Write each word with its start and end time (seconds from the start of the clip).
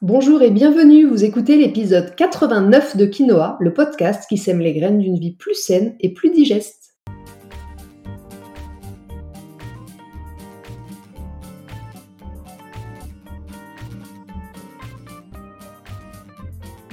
Bonjour 0.00 0.42
et 0.42 0.52
bienvenue, 0.52 1.06
vous 1.06 1.24
écoutez 1.24 1.56
l'épisode 1.56 2.14
89 2.14 2.96
de 2.96 3.04
Quinoa, 3.04 3.56
le 3.58 3.74
podcast 3.74 4.26
qui 4.28 4.38
sème 4.38 4.60
les 4.60 4.72
graines 4.72 5.00
d'une 5.00 5.18
vie 5.18 5.34
plus 5.34 5.56
saine 5.56 5.96
et 5.98 6.14
plus 6.14 6.30
digeste. 6.30 6.94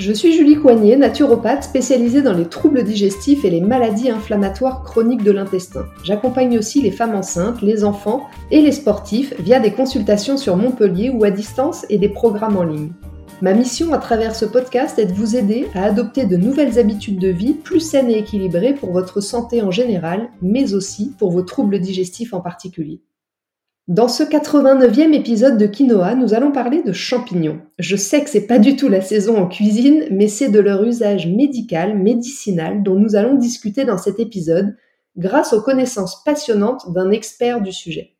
Je 0.05 0.13
suis 0.13 0.33
Julie 0.33 0.57
Coignet, 0.57 0.97
naturopathe 0.97 1.63
spécialisée 1.63 2.21
dans 2.21 2.35
les 2.35 2.45
troubles 2.45 2.83
digestifs 2.83 3.43
et 3.43 3.49
les 3.49 3.59
maladies 3.59 4.11
inflammatoires 4.11 4.83
chroniques 4.83 5.23
de 5.23 5.31
l'intestin. 5.31 5.87
J'accompagne 6.03 6.59
aussi 6.59 6.79
les 6.79 6.91
femmes 6.91 7.15
enceintes, 7.15 7.63
les 7.63 7.83
enfants 7.83 8.27
et 8.51 8.61
les 8.61 8.71
sportifs 8.71 9.33
via 9.39 9.59
des 9.59 9.71
consultations 9.71 10.37
sur 10.37 10.57
Montpellier 10.57 11.09
ou 11.09 11.23
à 11.23 11.31
distance 11.31 11.87
et 11.89 11.97
des 11.97 12.09
programmes 12.09 12.57
en 12.57 12.65
ligne. 12.65 12.91
Ma 13.41 13.55
mission 13.55 13.93
à 13.93 13.97
travers 13.97 14.35
ce 14.35 14.45
podcast 14.45 14.99
est 14.99 15.07
de 15.07 15.13
vous 15.13 15.35
aider 15.35 15.65
à 15.73 15.85
adopter 15.85 16.27
de 16.27 16.37
nouvelles 16.37 16.77
habitudes 16.77 17.17
de 17.17 17.29
vie 17.29 17.53
plus 17.53 17.79
saines 17.79 18.11
et 18.11 18.19
équilibrées 18.19 18.75
pour 18.75 18.91
votre 18.91 19.21
santé 19.21 19.63
en 19.63 19.71
général, 19.71 20.29
mais 20.39 20.75
aussi 20.75 21.15
pour 21.17 21.31
vos 21.31 21.41
troubles 21.41 21.79
digestifs 21.79 22.35
en 22.35 22.41
particulier. 22.41 23.01
Dans 23.87 24.07
ce 24.07 24.23
89e 24.23 25.13
épisode 25.13 25.59
de 25.59 25.67
Quinoa, 25.67 26.15
nous 26.15 26.33
allons 26.33 26.51
parler 26.51 26.81
de 26.81 26.91
champignons. 26.91 27.61
Je 27.77 27.95
sais 27.95 28.23
que 28.23 28.31
c'est 28.31 28.47
pas 28.47 28.57
du 28.57 28.75
tout 28.75 28.87
la 28.87 29.01
saison 29.01 29.37
en 29.37 29.47
cuisine, 29.47 30.07
mais 30.09 30.27
c'est 30.27 30.49
de 30.49 30.59
leur 30.59 30.83
usage 30.83 31.27
médical, 31.27 31.95
médicinal 31.95 32.81
dont 32.81 32.95
nous 32.95 33.15
allons 33.15 33.35
discuter 33.35 33.85
dans 33.85 33.99
cet 33.99 34.19
épisode 34.19 34.75
grâce 35.17 35.53
aux 35.53 35.61
connaissances 35.61 36.23
passionnantes 36.23 36.91
d'un 36.93 37.11
expert 37.11 37.61
du 37.61 37.71
sujet. 37.71 38.15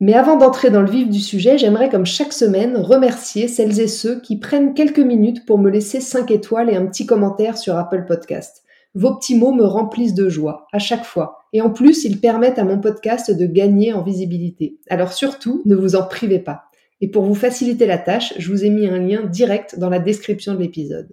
Mais 0.00 0.12
avant 0.12 0.36
d'entrer 0.36 0.68
dans 0.68 0.82
le 0.82 0.90
vif 0.90 1.08
du 1.08 1.20
sujet, 1.20 1.56
j'aimerais 1.56 1.88
comme 1.88 2.04
chaque 2.04 2.34
semaine 2.34 2.76
remercier 2.76 3.48
celles 3.48 3.80
et 3.80 3.88
ceux 3.88 4.20
qui 4.20 4.38
prennent 4.38 4.74
quelques 4.74 4.98
minutes 4.98 5.46
pour 5.46 5.56
me 5.56 5.70
laisser 5.70 6.02
5 6.02 6.30
étoiles 6.30 6.68
et 6.68 6.76
un 6.76 6.84
petit 6.84 7.06
commentaire 7.06 7.56
sur 7.56 7.78
Apple 7.78 8.04
Podcast. 8.06 8.64
Vos 8.94 9.14
petits 9.16 9.36
mots 9.36 9.52
me 9.52 9.64
remplissent 9.64 10.14
de 10.14 10.28
joie 10.28 10.66
à 10.72 10.78
chaque 10.78 11.04
fois. 11.04 11.38
Et 11.52 11.60
en 11.60 11.70
plus, 11.70 12.04
ils 12.04 12.20
permettent 12.20 12.58
à 12.58 12.64
mon 12.64 12.80
podcast 12.80 13.30
de 13.30 13.46
gagner 13.46 13.92
en 13.92 14.02
visibilité. 14.02 14.78
Alors 14.88 15.12
surtout, 15.12 15.62
ne 15.64 15.76
vous 15.76 15.96
en 15.96 16.06
privez 16.06 16.38
pas. 16.38 16.64
Et 17.00 17.08
pour 17.08 17.24
vous 17.24 17.34
faciliter 17.34 17.86
la 17.86 17.98
tâche, 17.98 18.34
je 18.38 18.50
vous 18.50 18.64
ai 18.64 18.70
mis 18.70 18.86
un 18.86 18.98
lien 18.98 19.22
direct 19.24 19.78
dans 19.78 19.88
la 19.88 19.98
description 19.98 20.54
de 20.54 20.58
l'épisode. 20.58 21.08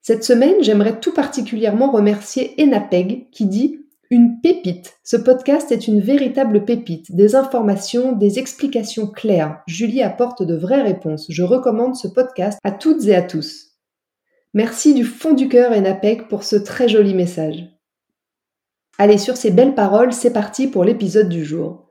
Cette 0.00 0.24
semaine, 0.24 0.56
j'aimerais 0.62 0.98
tout 0.98 1.12
particulièrement 1.12 1.90
remercier 1.90 2.54
Enapeg 2.58 3.28
qui 3.30 3.46
dit 3.46 3.78
une 4.10 4.40
pépite. 4.42 4.98
Ce 5.04 5.16
podcast 5.16 5.72
est 5.72 5.88
une 5.88 6.00
véritable 6.00 6.64
pépite, 6.64 7.14
des 7.14 7.34
informations, 7.34 8.12
des 8.12 8.38
explications 8.38 9.06
claires. 9.06 9.62
Julie 9.66 10.02
apporte 10.02 10.42
de 10.42 10.54
vraies 10.54 10.82
réponses. 10.82 11.26
Je 11.28 11.42
recommande 11.42 11.96
ce 11.96 12.08
podcast 12.08 12.58
à 12.62 12.72
toutes 12.72 13.06
et 13.06 13.14
à 13.14 13.22
tous. 13.22 13.71
Merci 14.54 14.92
du 14.92 15.04
fond 15.04 15.32
du 15.32 15.48
cœur 15.48 15.72
Enapec 15.72 16.28
pour 16.28 16.42
ce 16.42 16.56
très 16.56 16.86
joli 16.86 17.14
message. 17.14 17.64
Allez, 18.98 19.16
sur 19.16 19.38
ces 19.38 19.50
belles 19.50 19.74
paroles, 19.74 20.12
c'est 20.12 20.34
parti 20.34 20.66
pour 20.66 20.84
l'épisode 20.84 21.30
du 21.30 21.42
jour. 21.42 21.88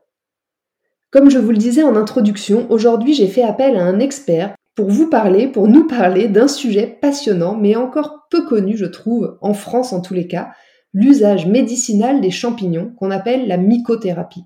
Comme 1.10 1.28
je 1.28 1.40
vous 1.40 1.50
le 1.50 1.56
disais 1.56 1.82
en 1.82 1.96
introduction, 1.96 2.70
aujourd'hui 2.70 3.14
j'ai 3.14 3.26
fait 3.26 3.42
appel 3.42 3.76
à 3.76 3.82
un 3.82 3.98
expert 3.98 4.54
pour 4.76 4.88
vous 4.90 5.10
parler, 5.10 5.48
pour 5.48 5.66
nous 5.66 5.88
parler 5.88 6.28
d'un 6.28 6.46
sujet 6.46 6.86
passionnant, 6.86 7.56
mais 7.56 7.74
encore 7.74 8.28
peu 8.30 8.46
connu, 8.46 8.76
je 8.76 8.86
trouve, 8.86 9.38
en 9.42 9.54
France 9.54 9.92
en 9.92 10.00
tous 10.00 10.14
les 10.14 10.28
cas, 10.28 10.52
l'usage 10.94 11.46
médicinal 11.46 12.20
des 12.20 12.30
champignons 12.30 12.94
qu'on 12.96 13.10
appelle 13.10 13.48
la 13.48 13.56
mycothérapie. 13.56 14.44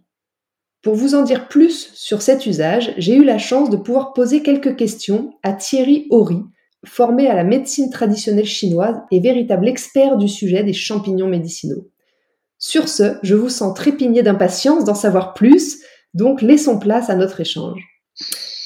Pour 0.81 0.95
vous 0.95 1.15
en 1.15 1.23
dire 1.23 1.49
plus 1.49 1.93
sur 1.93 2.23
cet 2.23 2.47
usage, 2.47 2.95
j'ai 2.97 3.15
eu 3.15 3.25
la 3.25 3.39
chance 3.39 3.69
de 3.69 3.77
pouvoir 3.77 4.15
poser 4.15 4.43
quelques 4.43 4.75
questions 4.75 5.35
à 5.43 5.53
Thierry 5.53 6.07
Horry, 6.11 6.43
formé 6.85 7.29
à 7.29 7.35
la 7.35 7.45
médecine 7.45 7.91
traditionnelle 7.91 8.47
chinoise 8.47 8.97
et 9.11 9.21
véritable 9.21 9.69
expert 9.69 10.17
du 10.17 10.29
sujet 10.29 10.63
des 10.63 10.73
champignons 10.73 11.29
médicinaux. 11.29 11.89
Sur 12.59 12.89
ce, 12.89 13.17
je 13.23 13.35
vous 13.35 13.49
sens 13.49 13.75
trépigner 13.75 14.23
d'impatience 14.23 14.85
d'en 14.85 14.95
savoir 14.95 15.35
plus, 15.35 15.79
donc 16.15 16.43
laissons 16.43 16.79
place 16.79 17.11
à 17.11 17.15
notre 17.15 17.41
échange. 17.41 17.83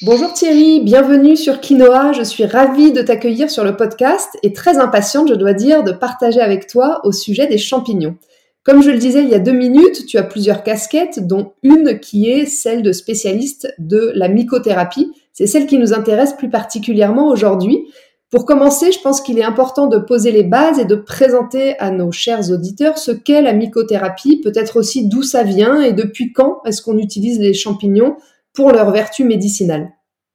Bonjour 0.03 0.33
Thierry, 0.33 0.81
bienvenue 0.81 1.37
sur 1.37 1.61
Quinoa. 1.61 2.13
Je 2.13 2.23
suis 2.23 2.47
ravie 2.47 2.93
de 2.93 3.03
t'accueillir 3.03 3.51
sur 3.51 3.65
le 3.65 3.77
podcast 3.77 4.39
et 4.43 4.53
très 4.53 4.79
impatiente, 4.79 5.29
je 5.29 5.35
dois 5.35 5.53
dire, 5.53 5.83
de 5.83 5.93
partager 5.93 6.41
avec 6.41 6.67
toi 6.67 7.01
au 7.05 7.13
sujet 7.13 7.47
des 7.47 7.59
champignons. 7.59 8.17
Comme 8.63 8.83
je 8.83 8.91
le 8.91 8.99
disais 8.99 9.23
il 9.23 9.29
y 9.29 9.35
a 9.35 9.39
deux 9.39 9.53
minutes, 9.53 10.07
tu 10.07 10.19
as 10.19 10.23
plusieurs 10.23 10.63
casquettes, 10.63 11.27
dont 11.27 11.53
une 11.63 11.99
qui 11.99 12.31
est 12.31 12.47
celle 12.47 12.83
de 12.83 12.93
spécialiste 12.93 13.75
de 13.79 14.13
la 14.15 14.29
mycothérapie. 14.29 15.11
C'est 15.33 15.47
celle 15.47 15.67
qui 15.67 15.79
nous 15.79 15.93
intéresse 15.93 16.35
plus 16.35 16.51
particulièrement 16.51 17.29
aujourd'hui. 17.29 17.87
Pour 18.31 18.47
commencer, 18.47 18.93
je 18.93 19.01
pense 19.01 19.21
qu'il 19.21 19.39
est 19.39 19.45
important 19.45 19.89
de 19.89 19.99
poser 19.99 20.31
les 20.31 20.45
bases 20.45 20.79
et 20.79 20.85
de 20.85 20.95
présenter 20.95 21.77
à 21.81 21.91
nos 21.91 22.13
chers 22.13 22.51
auditeurs 22.51 22.97
ce 22.97 23.11
qu'est 23.11 23.43
la 23.43 23.53
mycothérapie, 23.53 24.41
peut-être 24.41 24.77
aussi 24.79 25.09
d'où 25.09 25.23
ça 25.23 25.43
vient 25.43 25.83
et 25.83 25.93
depuis 25.93 26.33
quand 26.33 26.61
est-ce 26.65 26.81
qu'on 26.81 26.99
utilise 26.99 27.41
les 27.41 27.55
champignons 27.55 28.17
pour 28.55 28.71
leurs 28.71 28.93
vertus 28.93 29.27
médicinales. 29.27 29.91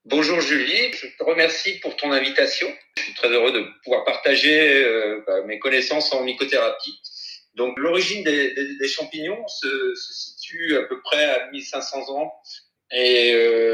Bonjour 0.08 0.40
Julie, 0.40 0.92
je 0.94 1.08
te 1.18 1.24
remercie 1.24 1.80
pour 1.80 1.96
ton 1.96 2.12
invitation. 2.12 2.68
Je 2.98 3.04
suis 3.04 3.14
très 3.16 3.30
heureux 3.30 3.52
de 3.52 3.66
pouvoir 3.84 4.04
partager 4.04 4.84
euh, 4.84 5.24
bah, 5.26 5.42
mes 5.48 5.58
connaissances 5.58 6.14
en 6.14 6.22
mycothérapie. 6.24 7.00
Donc 7.56 7.80
l'origine 7.80 8.24
des, 8.24 8.88
champignons 8.88 9.48
se, 9.48 9.94
situe 9.96 10.78
à 10.78 10.84
peu 10.84 11.02
près 11.02 11.24
à 11.24 11.50
1500 11.52 12.10
ans 12.10 12.34
et 12.92 13.34
euh, 13.34 13.65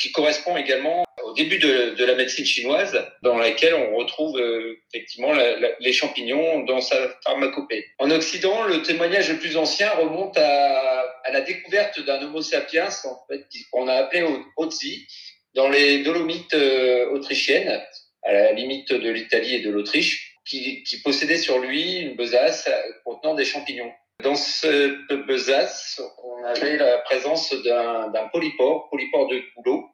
qui 0.00 0.12
correspond 0.12 0.56
également 0.56 1.04
au 1.24 1.32
début 1.34 1.58
de, 1.58 2.04
la 2.04 2.14
médecine 2.14 2.44
chinoise, 2.44 2.98
dans 3.22 3.36
laquelle 3.36 3.74
on 3.74 3.96
retrouve 3.96 4.38
euh, 4.38 4.80
effectivement 4.92 5.32
les 5.78 5.92
champignons 5.92 6.64
dans 6.64 6.80
sa 6.80 6.96
pharmacopée. 7.24 7.84
En 7.98 8.10
Occident, 8.10 8.64
le 8.64 8.82
témoignage 8.82 9.30
le 9.30 9.38
plus 9.38 9.56
ancien 9.56 9.90
remonte 9.90 10.36
à, 10.38 11.04
la 11.30 11.42
découverte 11.42 12.00
d'un 12.00 12.22
Homo 12.22 12.42
sapiens, 12.42 12.88
en 13.04 13.26
fait, 13.28 13.46
qu'on 13.70 13.86
a 13.86 13.94
appelé 13.94 14.26
Otzi, 14.56 15.06
dans 15.54 15.68
les 15.68 16.02
Dolomites 16.02 16.54
euh, 16.54 17.10
autrichiennes, 17.10 17.80
à 18.22 18.32
la 18.32 18.52
limite 18.52 18.92
de 18.92 19.10
l'Italie 19.10 19.54
et 19.54 19.60
de 19.60 19.70
l'Autriche, 19.70 20.38
qui, 20.44 20.82
qui 20.82 21.00
possédait 21.02 21.38
sur 21.38 21.58
lui 21.58 21.98
une 21.98 22.16
besace 22.16 22.68
contenant 23.04 23.34
des 23.34 23.44
champignons. 23.44 23.92
Dans 24.22 24.34
cette 24.34 25.12
besace, 25.26 26.00
on 26.22 26.44
avait 26.44 26.76
la 26.76 26.98
présence 26.98 27.54
d'un 27.62 28.28
polypore, 28.32 28.88
polypore 28.90 29.28
de 29.28 29.42
Goulot, 29.56 29.84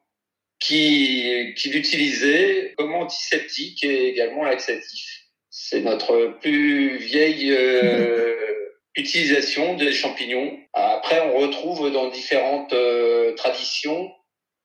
qui, 0.59 1.53
qui 1.55 1.69
l'utilisait 1.69 2.73
comme 2.77 2.93
antiseptique 2.95 3.83
et 3.83 4.09
également 4.09 4.43
laxatif. 4.43 5.27
C'est 5.49 5.81
notre 5.81 6.37
plus 6.41 6.97
vieille 6.97 7.51
euh, 7.51 8.35
utilisation 8.95 9.75
des 9.75 9.91
champignons. 9.91 10.57
Après, 10.73 11.21
on 11.21 11.37
retrouve 11.37 11.91
dans 11.91 12.09
différentes 12.09 12.73
euh, 12.73 13.33
traditions 13.35 14.11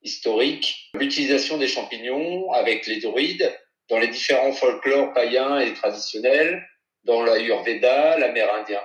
historiques 0.03 0.91
l'utilisation 0.95 1.59
des 1.59 1.69
champignons 1.69 2.51
avec 2.53 2.87
les 2.87 3.01
druides, 3.01 3.53
dans 3.89 3.99
les 3.99 4.09
différents 4.09 4.53
folklores 4.53 5.13
païens 5.13 5.61
et 5.61 5.73
traditionnels, 5.75 6.67
dans 7.05 7.23
l'Ayurveda, 7.23 8.19
l'Amérindien. 8.19 8.81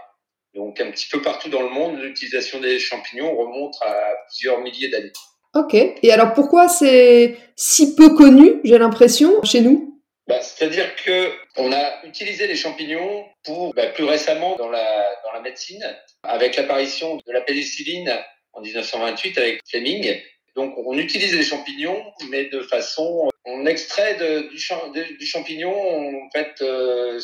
Donc 0.53 0.81
un 0.81 0.91
petit 0.91 1.08
peu 1.12 1.22
partout 1.22 1.50
dans 1.50 1.62
le 1.62 1.69
monde, 1.69 2.00
l'utilisation 2.00 2.59
des 2.59 2.80
champignons 2.80 3.35
remonte 3.35 3.75
à 3.81 3.96
plusieurs 4.28 4.59
milliers 4.62 4.90
d'années. 4.90 5.13
Ok. 5.53 5.74
Et 5.74 6.12
alors 6.12 6.34
pourquoi 6.34 6.68
c'est 6.68 7.38
si 7.56 7.96
peu 7.96 8.16
connu, 8.16 8.59
j'ai 8.63 8.78
l'impression, 8.78 9.41
chez 9.44 9.62
nous? 9.62 10.02
Bah, 10.28 10.41
C'est-à-dire 10.41 10.96
que 10.96 11.31
on 11.56 11.72
a 11.72 12.06
utilisé 12.06 12.47
les 12.47 12.56
champignons 12.56 13.25
pour 13.44 13.74
bah, 13.74 13.88
plus 13.88 14.03
récemment 14.03 14.56
dans 14.58 14.69
la 14.69 15.16
dans 15.24 15.31
la 15.31 15.41
médecine, 15.41 15.84
avec 16.24 16.58
l'apparition 16.58 17.16
de 17.16 17.31
la 17.31 17.41
pénicilline 17.41 18.14
en 18.53 18.62
1928 18.62 19.38
avec 19.38 19.62
Fleming. 19.69 20.19
Donc 20.56 20.74
on 20.78 20.97
utilise 20.97 21.35
les 21.35 21.44
champignons, 21.44 22.03
mais 22.29 22.46
de 22.46 22.62
façon, 22.62 23.29
on 23.46 23.66
extrait 23.68 24.16
de, 24.16 24.49
du, 24.49 25.17
du, 25.17 25.26
champignon 25.26 25.72
en 25.72 26.29
fait 26.32 26.61
euh, 26.61 27.20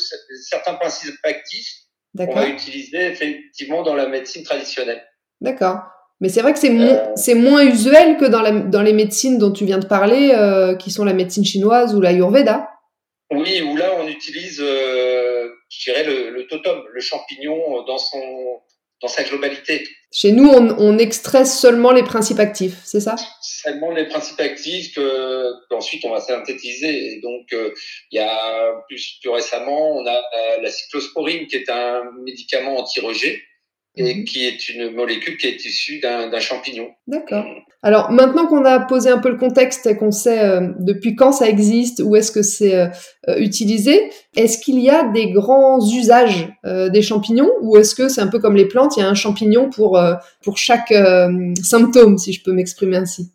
certains 0.48 0.74
principes 0.74 1.14
actifs 1.24 1.83
qu'on 2.16 2.34
va 2.34 2.48
utiliser 2.48 3.06
effectivement 3.06 3.82
dans 3.82 3.94
la 3.94 4.08
médecine 4.08 4.44
traditionnelle. 4.44 5.02
D'accord. 5.40 5.80
Mais 6.20 6.28
c'est 6.28 6.40
vrai 6.42 6.52
que 6.52 6.58
c'est 6.58 6.70
euh... 6.70 7.36
moins 7.36 7.64
usuel 7.64 8.16
que 8.16 8.24
dans, 8.24 8.40
la, 8.40 8.52
dans 8.52 8.82
les 8.82 8.92
médecines 8.92 9.38
dont 9.38 9.50
tu 9.50 9.64
viens 9.64 9.78
de 9.78 9.86
parler, 9.86 10.30
euh, 10.32 10.74
qui 10.76 10.90
sont 10.90 11.04
la 11.04 11.12
médecine 11.12 11.44
chinoise 11.44 11.94
ou 11.94 12.00
l'ayurveda. 12.00 12.70
Oui, 13.32 13.62
où 13.62 13.76
là 13.76 13.90
on 13.98 14.06
utilise, 14.06 14.60
euh, 14.62 15.48
je 15.68 15.90
dirais, 15.90 16.04
le, 16.04 16.30
le, 16.30 16.46
totem, 16.46 16.78
le 16.92 17.00
champignon 17.00 17.82
dans, 17.86 17.98
son, 17.98 18.22
dans 19.02 19.08
sa 19.08 19.24
globalité. 19.24 19.84
Chez 20.16 20.30
nous, 20.30 20.48
on, 20.48 20.68
on 20.78 20.96
extrait 20.98 21.44
seulement 21.44 21.90
les 21.90 22.04
principes 22.04 22.38
actifs, 22.38 22.76
c'est 22.84 23.00
ça? 23.00 23.16
Seulement 23.42 23.90
les 23.90 24.06
principes 24.06 24.38
actifs 24.38 24.94
que 24.94 25.50
qu'ensuite 25.68 26.04
on 26.04 26.10
va 26.10 26.20
synthétiser. 26.20 27.14
Et 27.14 27.20
donc, 27.20 27.52
euh, 27.52 27.72
il 28.12 28.18
y 28.18 28.20
a 28.20 28.74
plus, 28.86 29.18
plus 29.20 29.30
récemment, 29.30 29.96
on 29.96 30.06
a 30.06 30.16
euh, 30.16 30.62
la 30.62 30.70
cyclosporine 30.70 31.48
qui 31.48 31.56
est 31.56 31.68
un 31.68 32.04
médicament 32.24 32.76
anti-rejet 32.78 33.42
et 33.96 34.14
mhm. 34.14 34.24
qui 34.24 34.46
est 34.46 34.68
une 34.68 34.90
molécule 34.90 35.36
qui 35.36 35.48
est 35.48 35.64
issue 35.64 35.98
d'un 35.98 36.40
champignon. 36.40 36.94
D'accord. 37.08 37.44
Alors 37.84 38.10
maintenant 38.10 38.46
qu'on 38.46 38.64
a 38.64 38.80
posé 38.80 39.10
un 39.10 39.18
peu 39.18 39.28
le 39.28 39.36
contexte 39.36 39.84
et 39.84 39.94
qu'on 39.94 40.10
sait 40.10 40.40
euh, 40.40 40.68
depuis 40.78 41.14
quand 41.14 41.32
ça 41.32 41.46
existe, 41.46 42.00
où 42.02 42.16
est-ce 42.16 42.32
que 42.32 42.40
c'est 42.40 42.74
euh, 42.74 42.86
euh, 43.28 43.36
utilisé, 43.36 44.10
est-ce 44.36 44.56
qu'il 44.56 44.80
y 44.80 44.88
a 44.88 45.04
des 45.12 45.30
grands 45.30 45.78
usages 45.86 46.48
des 46.64 47.02
champignons 47.02 47.50
ou 47.60 47.76
est-ce 47.76 47.94
que 47.94 48.08
c'est 48.08 48.22
un 48.22 48.28
peu 48.28 48.38
comme 48.38 48.56
les 48.56 48.64
plantes, 48.64 48.96
il 48.96 49.00
y 49.00 49.02
a 49.02 49.08
un 49.08 49.14
champignon 49.14 49.68
pour, 49.68 50.02
pour 50.42 50.56
chaque 50.56 50.94
symptôme, 51.62 52.16
si 52.16 52.32
je 52.32 52.42
peux 52.42 52.52
m'exprimer 52.52 52.96
ainsi? 52.96 53.30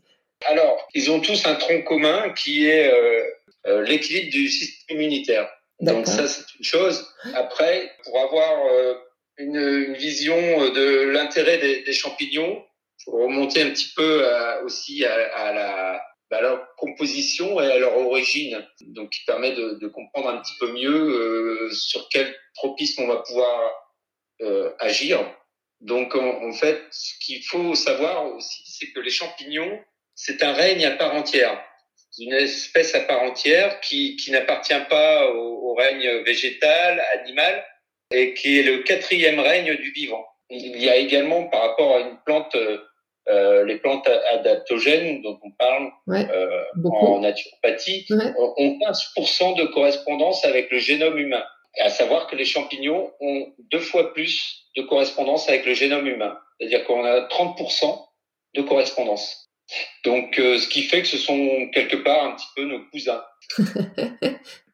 Alors, 0.50 0.88
ils 0.96 1.12
ont 1.12 1.20
tous 1.20 1.46
un 1.46 1.54
tronc 1.54 1.84
commun 1.84 2.34
qui 2.36 2.66
est 2.66 2.92
l'équilibre 3.86 4.32
du 4.32 4.50
système 4.50 4.98
immunitaire. 4.98 5.48
Donc 5.80 6.08
ça, 6.08 6.28
c'est 6.28 6.46
une 6.58 6.66
chose. 6.66 7.06
Après, 7.36 7.92
pour 8.04 8.20
avoir 8.20 8.58
une, 9.38 9.56
une 9.56 9.94
vision 9.94 10.36
de 10.36 11.10
l'intérêt 11.12 11.60
des, 11.60 11.84
des, 11.84 11.94
champignons. 11.94 12.62
Remonter 13.08 13.62
un 13.62 13.72
petit 13.72 13.92
peu 13.96 14.26
aussi 14.64 15.06
à, 15.06 15.14
à, 15.14 15.54
la, 15.54 16.04
à, 16.32 16.42
leur 16.42 16.76
composition 16.76 17.60
et 17.62 17.72
à 17.72 17.80
leur 17.80 17.98
origine, 17.98 18.66
donc 18.82 19.12
qui 19.12 19.24
permet 19.26 19.54
de, 19.54 19.80
de 19.80 19.88
comprendre 19.88 20.30
un 20.30 20.38
petit 20.42 20.56
peu 20.60 20.72
mieux 20.72 20.90
euh, 20.90 21.72
sur 21.72 22.08
quel 22.10 22.36
tropisme 22.56 23.04
on 23.04 23.08
va 23.08 23.18
pouvoir 23.18 23.72
euh, 24.42 24.72
agir. 24.80 25.20
Donc 25.82 26.14
en, 26.16 26.44
en, 26.44 26.52
fait, 26.52 26.82
ce 26.92 27.14
qu'il 27.20 27.44
faut 27.44 27.74
savoir 27.74 28.26
aussi, 28.34 28.64
c'est 28.66 28.92
que 28.92 29.00
les 29.00 29.12
champignons, 29.12 29.80
c'est 30.14 30.44
un 30.44 30.54
règne 30.54 30.86
à 30.86 30.92
part 30.92 31.16
entière 31.16 31.64
une 32.18 32.34
espèce 32.34 32.96
à 32.96 33.02
part 33.02 33.22
entière 33.24 33.80
qui, 33.82 34.16
qui 34.16 34.32
n'appartient 34.32 34.74
pas 34.90 35.30
au, 35.32 35.72
au, 35.72 35.74
règne 35.76 36.24
végétal, 36.24 37.02
animal, 37.14 37.66
et 38.12 38.34
qui 38.34 38.60
est 38.60 38.64
le 38.64 38.84
quatrième 38.84 39.40
règne 39.40 39.76
du 39.76 39.92
vivant. 39.92 40.26
Il 40.50 40.82
y 40.82 40.90
a 40.90 40.96
également 40.96 41.46
par 41.46 41.62
rapport 41.62 41.96
à 41.96 42.00
une 42.00 42.18
plante, 42.26 42.56
euh, 43.28 43.66
les 43.66 43.78
plantes 43.78 44.08
adaptogènes 44.32 45.22
dont 45.22 45.40
on 45.44 45.52
parle 45.52 45.92
euh, 46.10 46.64
en 46.86 47.20
naturopathie, 47.20 48.08
ont 48.10 48.80
15% 48.80 49.58
de 49.58 49.66
correspondance 49.66 50.46
avec 50.46 50.72
le 50.72 50.80
génome 50.80 51.18
humain. 51.18 51.44
À 51.80 51.90
savoir 51.90 52.28
que 52.28 52.36
les 52.36 52.46
champignons 52.46 53.12
ont 53.20 53.48
deux 53.72 53.80
fois 53.80 54.14
plus 54.14 54.66
de 54.76 54.82
correspondance 54.82 55.48
avec 55.50 55.66
le 55.66 55.74
génome 55.74 56.08
humain. 56.08 56.36
C'est-à-dire 56.60 56.84
qu'on 56.86 57.06
a 57.06 57.28
30% 57.28 58.08
de 58.56 58.62
correspondance. 58.64 59.50
Donc, 60.04 60.40
euh, 60.40 60.58
ce 60.58 60.68
qui 60.68 60.82
fait 60.82 61.02
que 61.02 61.08
ce 61.08 61.18
sont 61.18 61.70
quelque 61.74 61.98
part 61.98 62.24
un 62.26 62.32
petit 62.36 62.48
peu 62.56 62.64
nos 62.64 62.84
cousins. 62.90 63.24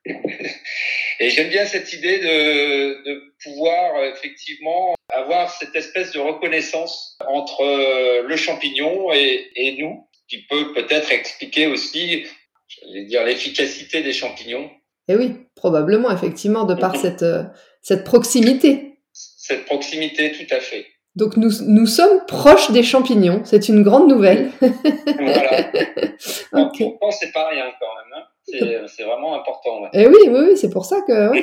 Et 1.19 1.29
j'aime 1.29 1.49
bien 1.49 1.65
cette 1.65 1.91
idée 1.93 2.19
de, 2.19 3.03
de, 3.03 3.33
pouvoir 3.43 4.03
effectivement 4.05 4.95
avoir 5.09 5.49
cette 5.51 5.75
espèce 5.75 6.11
de 6.11 6.19
reconnaissance 6.19 7.17
entre 7.27 7.61
euh, 7.61 8.23
le 8.23 8.35
champignon 8.35 9.11
et, 9.13 9.49
et 9.55 9.77
nous, 9.77 10.07
qui 10.27 10.45
peut 10.47 10.73
peut-être 10.73 11.11
expliquer 11.11 11.67
aussi, 11.67 12.25
j'allais 12.67 13.05
dire, 13.05 13.23
l'efficacité 13.23 14.03
des 14.03 14.13
champignons. 14.13 14.69
Et 15.07 15.13
eh 15.13 15.15
oui, 15.15 15.33
probablement, 15.55 16.11
effectivement, 16.11 16.63
de 16.65 16.73
par 16.73 16.95
cette, 16.95 17.23
euh, 17.23 17.43
cette 17.81 18.03
proximité. 18.03 18.99
Cette 19.13 19.65
proximité, 19.65 20.31
tout 20.31 20.53
à 20.53 20.59
fait. 20.59 20.87
Donc 21.15 21.37
nous, 21.37 21.51
nous 21.67 21.85
sommes 21.85 22.25
proches 22.27 22.71
des 22.71 22.83
champignons, 22.83 23.41
c'est 23.45 23.69
une 23.69 23.83
grande 23.83 24.09
nouvelle. 24.09 24.51
voilà. 24.59 25.71
okay. 26.51 26.85
Pourtant, 26.85 27.11
c'est 27.11 27.31
pas 27.31 27.47
rien 27.47 27.71
quand 27.79 27.95
même. 27.95 28.21
Hein. 28.21 28.25
C'est 28.47 29.03
vraiment 29.03 29.39
important. 29.39 29.85
Et 29.93 30.03
eh 30.03 30.07
oui, 30.07 30.17
oui, 30.27 30.39
oui 30.49 30.57
c'est 30.57 30.69
pour 30.69 30.85
ça 30.85 31.01
que 31.07 31.31
ouais, 31.31 31.41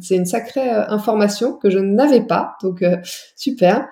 c'est 0.00 0.16
une 0.16 0.26
sacrée 0.26 0.68
euh, 0.68 0.88
information 0.88 1.52
que 1.54 1.68
je 1.70 1.78
n'avais 1.78 2.22
pas. 2.22 2.56
Donc, 2.62 2.82
euh, 2.82 2.96
super. 3.36 3.88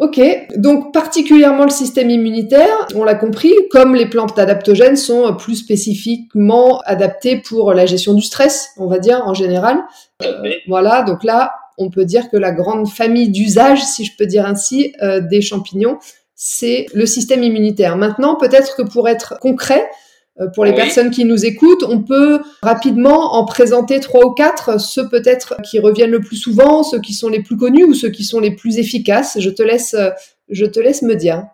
Ok, 0.00 0.18
donc 0.56 0.94
particulièrement 0.94 1.64
le 1.64 1.70
système 1.70 2.08
immunitaire, 2.08 2.88
on 2.94 3.04
l'a 3.04 3.14
compris, 3.14 3.52
comme 3.70 3.94
les 3.94 4.06
plantes 4.06 4.38
adaptogènes 4.38 4.96
sont 4.96 5.36
plus 5.36 5.56
spécifiquement 5.56 6.80
adaptées 6.86 7.36
pour 7.36 7.74
la 7.74 7.84
gestion 7.84 8.14
du 8.14 8.22
stress, 8.22 8.70
on 8.78 8.86
va 8.86 8.98
dire 8.98 9.22
en 9.26 9.34
général. 9.34 9.84
Euh, 10.24 10.54
voilà, 10.66 11.02
donc 11.02 11.22
là, 11.22 11.52
on 11.76 11.90
peut 11.90 12.06
dire 12.06 12.30
que 12.30 12.38
la 12.38 12.50
grande 12.50 12.88
famille 12.88 13.28
d'usage, 13.28 13.84
si 13.84 14.06
je 14.06 14.16
peux 14.16 14.24
dire 14.24 14.46
ainsi, 14.46 14.94
euh, 15.02 15.20
des 15.20 15.42
champignons, 15.42 15.98
c'est 16.34 16.86
le 16.94 17.04
système 17.04 17.42
immunitaire. 17.42 17.98
Maintenant, 17.98 18.36
peut-être 18.36 18.76
que 18.76 18.82
pour 18.82 19.06
être 19.06 19.38
concret, 19.38 19.82
euh, 19.82 19.86
pour 20.54 20.64
les 20.64 20.74
personnes 20.74 21.10
qui 21.10 21.24
nous 21.24 21.44
écoutent, 21.44 21.82
on 21.82 22.02
peut 22.02 22.40
rapidement 22.62 23.34
en 23.34 23.44
présenter 23.44 24.00
trois 24.00 24.24
ou 24.26 24.32
quatre, 24.32 24.80
ceux 24.80 25.08
peut-être 25.08 25.60
qui 25.62 25.78
reviennent 25.78 26.10
le 26.10 26.20
plus 26.20 26.36
souvent, 26.36 26.82
ceux 26.82 27.00
qui 27.00 27.12
sont 27.12 27.28
les 27.28 27.42
plus 27.42 27.56
connus 27.56 27.84
ou 27.84 27.94
ceux 27.94 28.10
qui 28.10 28.24
sont 28.24 28.40
les 28.40 28.52
plus 28.52 28.78
efficaces. 28.78 29.38
Je 29.38 29.50
te 29.50 29.62
laisse, 29.62 29.94
euh, 29.94 30.10
je 30.48 30.66
te 30.66 30.80
laisse 30.80 31.02
me 31.02 31.14
dire. 31.14 31.44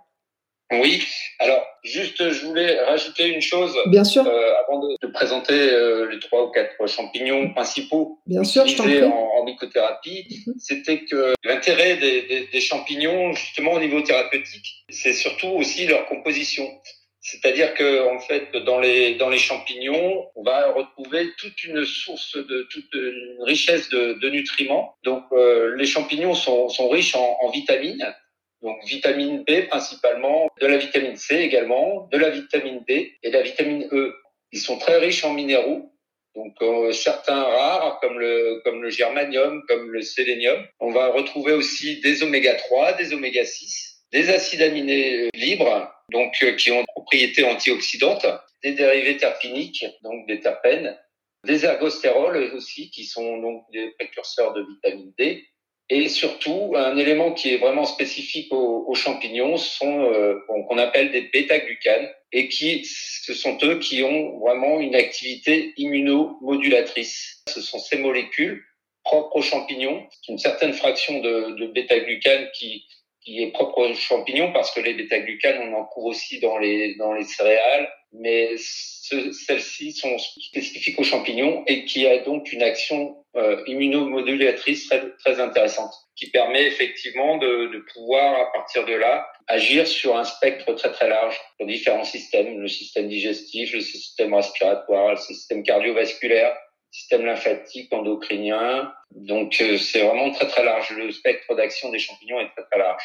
Oui, 0.73 1.03
alors 1.39 1.65
juste 1.85 2.31
je 2.33 2.47
voulais 2.47 2.81
rajouter 2.81 3.29
une 3.29 3.41
chose. 3.41 3.73
Bien 3.87 4.05
sûr. 4.05 4.27
Euh, 4.27 4.53
avant 4.67 4.81
de, 4.81 4.97
de 5.01 5.13
présenter 5.13 5.55
euh, 5.55 6.09
les 6.11 6.19
trois 6.19 6.45
ou 6.47 6.51
quatre 6.51 6.87
champignons 6.89 7.53
principaux 7.55 8.19
Bien 8.27 8.43
sûr, 8.43 8.65
utilisés 8.65 9.05
en, 9.05 9.31
en, 9.39 9.45
mycothérapie, 9.45 10.27
mm 10.29 10.51
-hmm. 10.51 10.55
c'était 10.59 11.01
que 11.11 11.35
l'intérêt 11.45 11.97
des, 11.97 12.23
des, 12.23 12.49
des, 12.53 12.61
champignons, 12.61 13.33
justement 13.35 13.73
au 13.75 13.81
niveau 13.81 14.01
thérapeutique, 14.01 14.69
c'est 14.89 15.13
surtout 15.25 15.53
aussi 15.61 15.87
leur 15.87 16.03
composition. 16.07 16.67
C'est-à-dire 17.29 17.75
que 17.75 18.07
en 18.07 18.21
fait, 18.21 18.53
dans 18.53 18.79
les 18.79 19.17
dans 19.17 19.29
les 19.29 19.39
champignons, 19.39 20.31
on 20.37 20.45
va 20.45 20.71
retrouver 20.71 21.33
toute 21.39 21.65
une 21.65 21.85
source 21.85 22.37
de 22.37 22.69
toute 22.71 22.95
une 22.95 23.39
richesse 23.41 23.89
de, 23.89 24.31
nutriments. 24.31 24.95
Donc, 25.03 25.25
euh, 25.33 25.75
les 25.75 25.87
champignons 25.87 26.35
sont, 26.35 26.69
sont 26.69 26.89
riches 26.89 27.17
en, 27.17 27.37
en, 27.41 27.51
vitamines. 27.51 28.15
Donc, 28.63 28.77
vitamine 28.87 29.43
B 29.43 29.67
principalement, 29.67 30.49
de 30.61 30.69
la 30.69 30.77
vitamine 30.77 31.17
C 31.17 31.35
également, 31.35 32.09
de 32.13 32.19
la 32.19 32.31
vitamine 32.31 32.85
D 32.87 33.19
et 33.25 33.31
de 33.31 33.35
la 33.35 33.43
vitamine 33.43 33.89
E. 33.91 34.15
Ils 34.53 34.61
sont 34.61 34.79
très 34.79 34.99
riches 34.99 35.25
en 35.25 35.33
minéraux. 35.33 35.93
Donc 36.37 36.55
euh, 36.63 36.93
certains 36.93 37.43
rares 37.43 37.99
comme 38.01 38.21
le 38.21 38.61
comme 38.63 38.83
le 38.83 38.91
germanium, 38.91 39.65
comme 39.67 39.91
le 39.91 40.03
sélénium. 40.03 40.65
On 40.79 40.93
va 40.93 41.09
retrouver 41.09 41.55
aussi 41.55 42.01
des 42.03 42.23
oméga 42.23 42.55
3, 42.55 42.93
des 42.93 43.15
oméga 43.15 43.45
6, 43.45 43.96
des 44.13 44.31
acides 44.31 44.63
aminés 44.63 45.31
libres 45.35 45.93
donc 46.11 46.35
euh, 46.43 46.53
qui 46.53 46.71
ont 46.71 46.85
propriétés 46.85 47.45
antioxydantes, 47.45 48.27
des 48.63 48.73
dérivés 48.73 49.17
terpiniques, 49.17 49.85
donc 50.03 50.27
des 50.27 50.41
terpènes, 50.41 50.97
des 51.45 51.65
ergostérols 51.65 52.53
aussi, 52.55 52.91
qui 52.91 53.05
sont 53.05 53.39
donc 53.39 53.65
des 53.73 53.91
précurseurs 53.99 54.53
de 54.55 54.65
vitamine 54.67 55.13
D, 55.19 55.45
et 55.89 56.09
surtout 56.09 56.73
un 56.75 56.97
élément 56.97 57.33
qui 57.33 57.55
est 57.55 57.59
vraiment 57.59 57.85
spécifique 57.85 58.53
aux, 58.53 58.85
aux 58.89 58.95
champignons 58.95 59.57
sont 59.57 60.11
euh, 60.13 60.35
qu'on 60.49 60.79
appelle 60.79 61.13
des 61.13 61.23
bêta-glucanes 61.33 62.11
et 62.33 62.49
qui 62.49 62.85
ce 62.85 63.33
sont 63.33 63.57
eux 63.63 63.79
qui 63.79 64.03
ont 64.03 64.41
vraiment 64.41 64.81
une 64.81 64.97
activité 64.97 65.75
immunomodulatrice. 65.77 67.45
Ce 67.49 67.61
sont 67.61 67.79
ces 67.79 67.99
molécules 67.99 68.65
propres 69.05 69.37
aux 69.37 69.43
champignons, 69.43 70.09
une 70.29 70.39
certaine 70.39 70.73
fraction 70.73 71.21
de, 71.21 71.55
de 71.57 71.67
bêta-glucanes 71.69 72.49
qui 72.53 72.85
qui 73.27 73.43
est 73.43 73.51
propre 73.51 73.79
aux 73.79 73.95
champignons 73.95 74.53
parce 74.53 74.71
que 74.71 74.81
les 74.81 74.95
bêta-glucanes, 74.95 75.59
on 75.69 75.75
en 75.75 75.85
trouve 75.87 76.07
aussi 76.07 76.39
dans 76.39 76.59
les, 76.59 76.95
dans 76.95 77.13
les 77.13 77.25
céréales, 77.25 77.93
mais 78.13 78.51
celles-ci 78.57 79.93
sont 79.93 80.17
spécifiques 80.19 80.99
aux 80.99 81.05
champignons 81.05 81.65
et 81.67 81.85
qui 81.85 82.07
a 82.07 82.19
donc 82.19 82.53
une 82.53 82.63
action 82.63 83.17
euh, 83.35 83.63
immunomodulatrice 83.67 84.89
très, 84.89 85.03
très 85.19 85.41
intéressante 85.41 85.93
qui 86.15 86.31
permet 86.31 86.67
effectivement 86.67 87.37
de, 87.37 87.73
de 87.73 87.85
pouvoir, 87.93 88.41
à 88.41 88.53
partir 88.53 88.87
de 88.87 88.95
là, 88.95 89.27
agir 89.49 89.89
sur 89.89 90.17
un 90.17 90.25
spectre 90.25 90.73
très 90.75 90.93
très 90.93 91.09
large, 91.09 91.39
sur 91.59 91.67
différents 91.67 92.05
systèmes, 92.05 92.61
le 92.61 92.69
système 92.69 93.09
digestif, 93.09 93.75
le 93.75 93.81
système 93.81 94.35
respiratoire, 94.35 95.11
le 95.11 95.17
système 95.17 95.65
cardiovasculaire, 95.65 96.57
système 96.97 97.27
lymphatique, 97.27 97.93
endocrinien. 97.93 98.91
Donc 99.15 99.59
euh, 99.61 99.77
c'est 99.77 100.03
vraiment 100.03 100.31
très 100.33 100.47
très 100.47 100.65
large. 100.65 100.95
Le 100.97 101.11
spectre 101.11 101.55
d'action 101.55 101.91
des 101.91 101.99
champignons 101.99 102.41
est 102.41 102.49
très 102.57 102.65
très 102.71 102.79
large. 102.79 103.03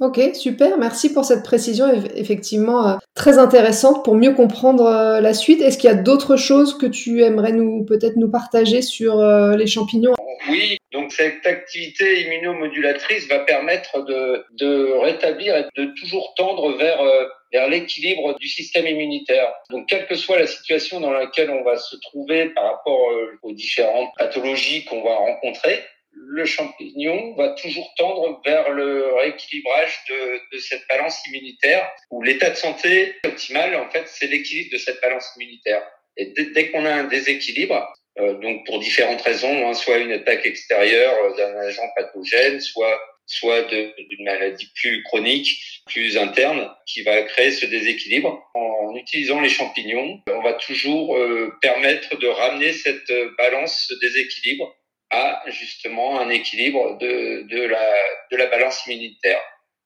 Ok, 0.00 0.20
super, 0.34 0.76
merci 0.76 1.12
pour 1.12 1.24
cette 1.24 1.44
précision 1.44 1.86
effectivement 2.16 2.88
euh, 2.88 2.96
très 3.14 3.38
intéressante 3.38 4.04
pour 4.04 4.16
mieux 4.16 4.34
comprendre 4.34 4.86
euh, 4.86 5.20
la 5.20 5.32
suite. 5.32 5.62
Est-ce 5.62 5.78
qu'il 5.78 5.88
y 5.88 5.92
a 5.92 5.96
d'autres 5.96 6.36
choses 6.36 6.76
que 6.76 6.86
tu 6.86 7.22
aimerais 7.22 7.52
nous 7.52 7.84
peut-être 7.84 8.16
nous 8.16 8.30
partager 8.30 8.82
sur 8.82 9.22
les 9.22 9.66
champignons? 9.66 10.14
Oui, 10.48 10.78
donc 10.92 11.12
cette 11.12 11.46
activité 11.46 12.22
immunomodulatrice 12.22 13.26
va 13.28 13.40
permettre 13.40 14.04
de, 14.04 14.44
de 14.52 14.92
rétablir 14.92 15.56
et 15.56 15.64
de 15.76 15.86
toujours 15.98 16.34
tendre 16.36 16.76
vers, 16.76 17.00
euh, 17.00 17.26
vers 17.52 17.68
l'équilibre 17.68 18.38
du 18.38 18.48
système 18.48 18.86
immunitaire. 18.86 19.52
Donc 19.70 19.88
quelle 19.88 20.06
que 20.06 20.14
soit 20.14 20.38
la 20.38 20.46
situation 20.46 21.00
dans 21.00 21.12
laquelle 21.12 21.50
on 21.50 21.62
va 21.62 21.76
se 21.78 21.96
trouver 21.96 22.50
par 22.50 22.64
rapport 22.64 23.10
euh, 23.10 23.38
aux 23.42 23.52
différentes 23.52 24.10
pathologies 24.18 24.84
qu'on 24.84 25.02
va 25.02 25.14
rencontrer, 25.14 25.82
le 26.12 26.44
champignon 26.44 27.34
va 27.34 27.50
toujours 27.50 27.92
tendre 27.96 28.40
vers 28.44 28.70
le 28.70 29.14
rééquilibrage 29.14 29.98
de, 30.08 30.40
de 30.52 30.58
cette 30.60 30.86
balance 30.88 31.26
immunitaire, 31.26 31.90
où 32.10 32.22
l'état 32.22 32.50
de 32.50 32.54
santé 32.54 33.14
optimal, 33.24 33.74
en 33.76 33.90
fait, 33.90 34.04
c'est 34.06 34.26
l'équilibre 34.26 34.70
de 34.72 34.78
cette 34.78 35.00
balance 35.00 35.28
immunitaire. 35.36 35.82
Et 36.16 36.26
dès, 36.26 36.46
dès 36.52 36.70
qu'on 36.70 36.84
a 36.84 36.92
un 36.92 37.04
déséquilibre, 37.04 37.92
donc 38.16 38.64
pour 38.66 38.78
différentes 38.78 39.22
raisons, 39.22 39.68
hein, 39.68 39.74
soit 39.74 39.98
une 39.98 40.12
attaque 40.12 40.46
extérieure 40.46 41.14
euh, 41.24 41.36
d'un 41.36 41.56
agent 41.58 41.88
pathogène, 41.96 42.60
soit 42.60 43.00
soit 43.26 43.62
d'une 43.62 44.24
maladie 44.24 44.70
plus 44.74 45.02
chronique, 45.02 45.48
plus 45.86 46.18
interne, 46.18 46.70
qui 46.86 47.02
va 47.02 47.22
créer 47.22 47.50
ce 47.52 47.64
déséquilibre. 47.64 48.50
En 48.52 48.94
utilisant 48.96 49.40
les 49.40 49.48
champignons, 49.48 50.20
on 50.30 50.42
va 50.42 50.52
toujours 50.52 51.16
euh, 51.16 51.50
permettre 51.62 52.18
de 52.18 52.26
ramener 52.26 52.74
cette 52.74 53.10
balance, 53.38 53.86
ce 53.88 53.94
déséquilibre, 53.98 54.76
à 55.10 55.42
justement 55.46 56.20
un 56.20 56.28
équilibre 56.28 56.98
de, 56.98 57.46
de, 57.48 57.62
la, 57.62 57.94
de 58.30 58.36
la 58.36 58.46
balance 58.46 58.84
immunitaire. 58.86 59.40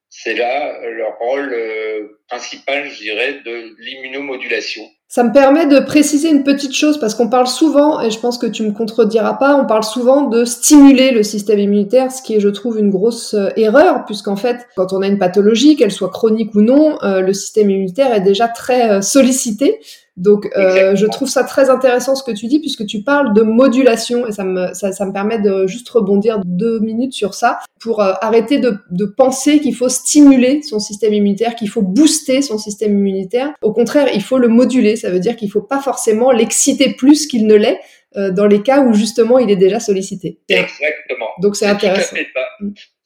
C'est 0.09 0.33
là 0.33 0.79
leur 0.81 1.17
rôle 1.19 1.53
euh, 1.53 2.19
principal, 2.27 2.89
je 2.89 2.97
dirais, 2.97 3.33
de 3.45 3.75
l'immunomodulation. 3.77 4.89
Ça 5.11 5.23
me 5.23 5.33
permet 5.33 5.65
de 5.65 5.79
préciser 5.79 6.29
une 6.29 6.43
petite 6.43 6.75
chose 6.75 6.99
parce 6.99 7.15
qu'on 7.15 7.29
parle 7.29 7.47
souvent, 7.47 7.99
et 7.99 8.11
je 8.11 8.19
pense 8.19 8.37
que 8.37 8.45
tu 8.45 8.61
me 8.61 8.71
contrediras 8.71 9.33
pas, 9.33 9.55
on 9.55 9.65
parle 9.65 9.83
souvent 9.83 10.27
de 10.27 10.45
stimuler 10.45 11.09
le 11.09 11.23
système 11.23 11.57
immunitaire, 11.57 12.11
ce 12.11 12.21
qui 12.21 12.35
est, 12.35 12.39
je 12.39 12.47
trouve, 12.47 12.77
une 12.77 12.91
grosse 12.91 13.33
euh, 13.33 13.49
erreur, 13.55 14.05
puisqu'en 14.05 14.35
fait, 14.35 14.67
quand 14.75 14.93
on 14.93 15.01
a 15.01 15.07
une 15.07 15.17
pathologie, 15.17 15.75
qu'elle 15.75 15.91
soit 15.91 16.11
chronique 16.11 16.53
ou 16.53 16.61
non, 16.61 16.99
euh, 17.01 17.21
le 17.21 17.33
système 17.33 17.71
immunitaire 17.71 18.13
est 18.13 18.21
déjà 18.21 18.47
très 18.47 18.91
euh, 18.91 19.01
sollicité. 19.01 19.79
Donc, 20.19 20.49
euh, 20.57 20.95
je 20.95 21.05
trouve 21.05 21.29
ça 21.29 21.45
très 21.45 21.69
intéressant 21.69 22.13
ce 22.13 22.23
que 22.23 22.31
tu 22.31 22.47
dis, 22.47 22.59
puisque 22.59 22.85
tu 22.85 23.03
parles 23.03 23.33
de 23.33 23.41
modulation, 23.41 24.27
et 24.27 24.33
ça 24.33 24.43
me, 24.43 24.73
ça, 24.73 24.91
ça 24.91 25.05
me 25.05 25.13
permet 25.13 25.39
de 25.39 25.65
juste 25.65 25.87
rebondir 25.89 26.41
deux 26.45 26.79
minutes 26.81 27.13
sur 27.13 27.33
ça, 27.33 27.59
pour 27.79 28.01
euh, 28.01 28.11
arrêter 28.21 28.59
de, 28.59 28.77
de 28.91 29.05
penser 29.05 29.59
qu'il 29.59 29.73
faut 29.73 29.87
stimuler 29.87 30.61
son 30.61 30.79
système 30.79 31.13
immunitaire, 31.13 31.55
qu'il 31.55 31.69
faut 31.69 31.81
booster 31.81 32.41
son 32.41 32.57
système 32.57 32.91
immunitaire. 32.91 33.53
Au 33.61 33.71
contraire, 33.71 34.09
il 34.13 34.21
faut 34.21 34.37
le 34.37 34.49
moduler, 34.49 34.97
ça 34.97 35.09
veut 35.09 35.19
dire 35.19 35.37
qu'il 35.37 35.49
faut 35.49 35.61
pas 35.61 35.79
forcément 35.79 36.31
l'exciter 36.31 36.93
plus 36.93 37.25
qu'il 37.25 37.47
ne 37.47 37.55
l'est, 37.55 37.79
euh, 38.17 38.31
dans 38.31 38.47
les 38.47 38.63
cas 38.63 38.81
où 38.81 38.93
justement 38.93 39.37
il 39.37 39.51
est 39.51 39.55
déjà 39.55 39.79
sollicité. 39.79 40.39
Exactement. 40.49 41.27
Donc 41.41 41.55
c'est 41.55 41.67
intéressant. 41.67 42.15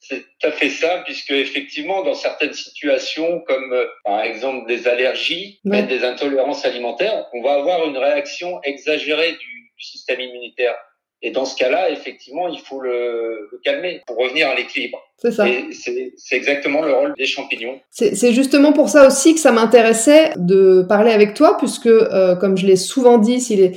C'est 0.06 0.20
tout 0.20 0.46
à 0.48 0.52
fait 0.52 0.68
ça, 0.68 1.02
puisque 1.04 1.30
effectivement, 1.30 2.04
dans 2.04 2.14
certaines 2.14 2.52
situations, 2.52 3.40
comme 3.46 3.72
euh, 3.72 3.86
par 4.04 4.22
exemple 4.22 4.68
des 4.68 4.86
allergies, 4.86 5.60
des 5.64 6.04
intolérances 6.04 6.64
alimentaires, 6.66 7.26
on 7.32 7.42
va 7.42 7.54
avoir 7.54 7.86
une 7.88 7.96
réaction 7.96 8.60
exagérée 8.62 9.32
du, 9.32 9.70
du 9.78 9.84
système 9.84 10.20
immunitaire. 10.20 10.74
Et 11.22 11.30
dans 11.30 11.46
ce 11.46 11.56
cas-là, 11.56 11.88
effectivement, 11.88 12.48
il 12.48 12.60
faut 12.60 12.80
le, 12.80 13.48
le 13.50 13.60
calmer 13.64 14.02
pour 14.06 14.18
revenir 14.18 14.46
à 14.50 14.54
l'équilibre. 14.54 15.00
C'est 15.16 15.32
ça. 15.32 15.46
C'est 15.72 16.36
exactement 16.36 16.82
le 16.82 16.92
rôle 16.92 17.14
des 17.16 17.24
champignons. 17.24 17.80
C'est 17.90 18.34
justement 18.34 18.74
pour 18.74 18.90
ça 18.90 19.06
aussi 19.06 19.32
que 19.32 19.40
ça 19.40 19.50
m'intéressait 19.50 20.32
de 20.36 20.82
parler 20.86 21.12
avec 21.12 21.32
toi, 21.32 21.56
puisque, 21.56 21.86
euh, 21.86 22.36
comme 22.36 22.58
je 22.58 22.66
l'ai 22.66 22.76
souvent 22.76 23.16
dit, 23.16 23.40
s'il 23.40 23.62
est 23.62 23.72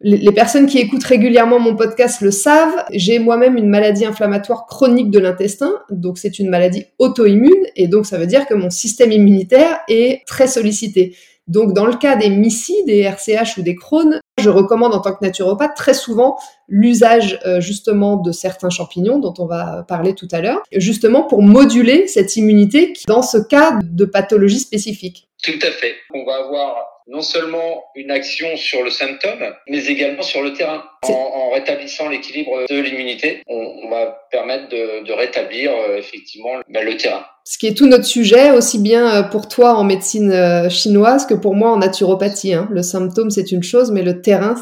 les 0.00 0.32
personnes 0.32 0.66
qui 0.66 0.78
écoutent 0.78 1.04
régulièrement 1.04 1.58
mon 1.58 1.74
podcast 1.74 2.20
le 2.20 2.30
savent, 2.30 2.84
j'ai 2.92 3.18
moi-même 3.18 3.56
une 3.56 3.68
maladie 3.68 4.04
inflammatoire 4.04 4.66
chronique 4.66 5.10
de 5.10 5.18
l'intestin, 5.18 5.72
donc 5.90 6.18
c'est 6.18 6.38
une 6.38 6.48
maladie 6.48 6.84
auto-immune, 6.98 7.66
et 7.74 7.88
donc 7.88 8.06
ça 8.06 8.16
veut 8.16 8.26
dire 8.26 8.46
que 8.46 8.54
mon 8.54 8.70
système 8.70 9.10
immunitaire 9.10 9.80
est 9.88 10.24
très 10.26 10.46
sollicité. 10.46 11.16
Donc 11.48 11.72
dans 11.72 11.86
le 11.86 11.94
cas 11.94 12.14
des 12.14 12.28
MICI, 12.28 12.84
des 12.84 13.00
RCH 13.00 13.56
ou 13.56 13.62
des 13.62 13.74
Crohn, 13.74 14.20
je 14.38 14.50
recommande 14.50 14.94
en 14.94 15.00
tant 15.00 15.14
que 15.14 15.24
naturopathe 15.24 15.74
très 15.74 15.94
souvent 15.94 16.36
l'usage 16.68 17.40
euh, 17.46 17.60
justement 17.60 18.16
de 18.16 18.30
certains 18.32 18.70
champignons 18.70 19.18
dont 19.18 19.34
on 19.38 19.46
va 19.46 19.84
parler 19.88 20.14
tout 20.14 20.28
à 20.30 20.40
l'heure, 20.40 20.62
justement 20.72 21.22
pour 21.22 21.42
moduler 21.42 22.06
cette 22.06 22.36
immunité 22.36 22.92
dans 23.08 23.22
ce 23.22 23.38
cas 23.38 23.78
de 23.82 24.04
pathologie 24.04 24.60
spécifique. 24.60 25.28
Tout 25.42 25.58
à 25.62 25.70
fait. 25.70 25.94
On 26.14 26.24
va 26.24 26.44
avoir 26.44 26.97
non 27.08 27.22
seulement 27.22 27.84
une 27.96 28.10
action 28.10 28.56
sur 28.56 28.84
le 28.84 28.90
symptôme, 28.90 29.54
mais 29.68 29.86
également 29.86 30.22
sur 30.22 30.42
le 30.42 30.52
terrain. 30.52 30.84
En, 31.04 31.12
en 31.12 31.50
rétablissant 31.50 32.08
l'équilibre 32.08 32.64
de 32.68 32.80
l'immunité, 32.80 33.42
on, 33.46 33.80
on, 33.84 33.88
va 33.88 34.18
permettre 34.30 34.68
de, 34.68 35.04
de 35.04 35.12
rétablir 35.12 35.72
euh, 35.72 35.96
effectivement 35.96 36.50
ben, 36.68 36.84
le 36.84 36.96
terrain. 36.96 37.24
Ce 37.44 37.56
qui 37.56 37.66
est 37.66 37.74
tout 37.74 37.86
notre 37.86 38.04
sujet, 38.04 38.50
aussi 38.50 38.78
bien 38.78 39.08
euh, 39.08 39.22
pour 39.22 39.48
toi 39.48 39.74
en 39.74 39.84
médecine 39.84 40.32
euh, 40.32 40.68
chinoise 40.68 41.24
que 41.24 41.34
pour 41.34 41.54
moi 41.54 41.70
en 41.70 41.78
naturopathie. 41.78 42.52
Hein. 42.52 42.68
Le 42.70 42.82
symptôme, 42.82 43.30
c'est 43.30 43.52
une 43.52 43.62
chose, 43.62 43.90
mais 43.90 44.02
le 44.02 44.20
terrain, 44.20 44.54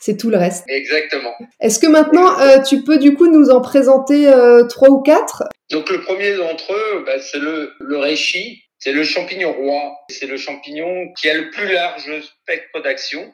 c'est 0.00 0.16
tout 0.16 0.30
le 0.30 0.38
reste. 0.38 0.64
Exactement. 0.68 1.32
Est-ce 1.60 1.78
que 1.78 1.86
maintenant, 1.86 2.38
euh, 2.40 2.62
tu 2.62 2.82
peux 2.82 2.98
du 2.98 3.14
coup 3.14 3.26
nous 3.26 3.50
en 3.50 3.60
présenter 3.60 4.28
euh, 4.28 4.64
trois 4.68 4.88
ou 4.88 5.02
quatre? 5.02 5.42
Donc 5.70 5.90
le 5.90 6.00
premier 6.00 6.34
d'entre 6.34 6.72
eux, 6.72 7.04
ben, 7.04 7.20
c'est 7.20 7.38
le, 7.38 7.72
le 7.80 7.98
reishi. 7.98 8.62
C'est 8.80 8.92
le 8.92 9.04
champignon 9.04 9.52
roi. 9.52 9.94
C'est 10.08 10.26
le 10.26 10.38
champignon 10.38 11.12
qui 11.12 11.28
a 11.28 11.34
le 11.34 11.50
plus 11.50 11.70
large 11.70 12.10
spectre 12.22 12.80
d'action. 12.80 13.32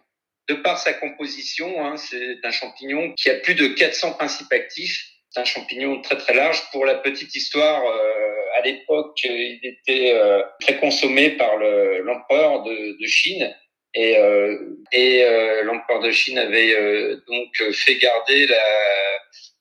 De 0.49 0.55
par 0.55 0.79
sa 0.79 0.93
composition, 0.93 1.85
hein, 1.85 1.97
c'est 1.97 2.39
un 2.45 2.51
champignon 2.51 3.13
qui 3.15 3.31
a 3.31 3.35
plus 3.35 3.55
de 3.55 3.69
400 3.69 4.13
principes 4.13 4.53
actifs. 4.53 5.05
C'est 5.31 5.41
un 5.41 5.45
champignon 5.45 6.01
très 6.03 6.17
très 6.17 6.35
large. 6.35 6.63
Pour 6.71 6.85
la 6.85 6.97
petite 6.97 7.35
histoire, 7.35 7.85
euh, 7.85 8.37
à 8.57 8.63
l'époque, 8.63 9.19
il 9.25 9.61
était 9.63 10.13
euh, 10.15 10.43
très 10.61 10.79
consommé 10.79 11.31
par 11.31 11.57
l'empereur 11.59 12.63
de, 12.63 12.97
de, 13.01 13.07
Chine. 13.07 13.55
Et, 13.95 14.19
euh, 14.19 14.57
et 14.93 15.25
euh, 15.25 15.63
l'empereur 15.65 16.01
de 16.01 16.11
Chine 16.11 16.39
avait 16.39 16.75
euh, 16.75 17.21
donc 17.27 17.73
fait 17.73 17.97
garder 17.97 18.47
la, 18.47 18.65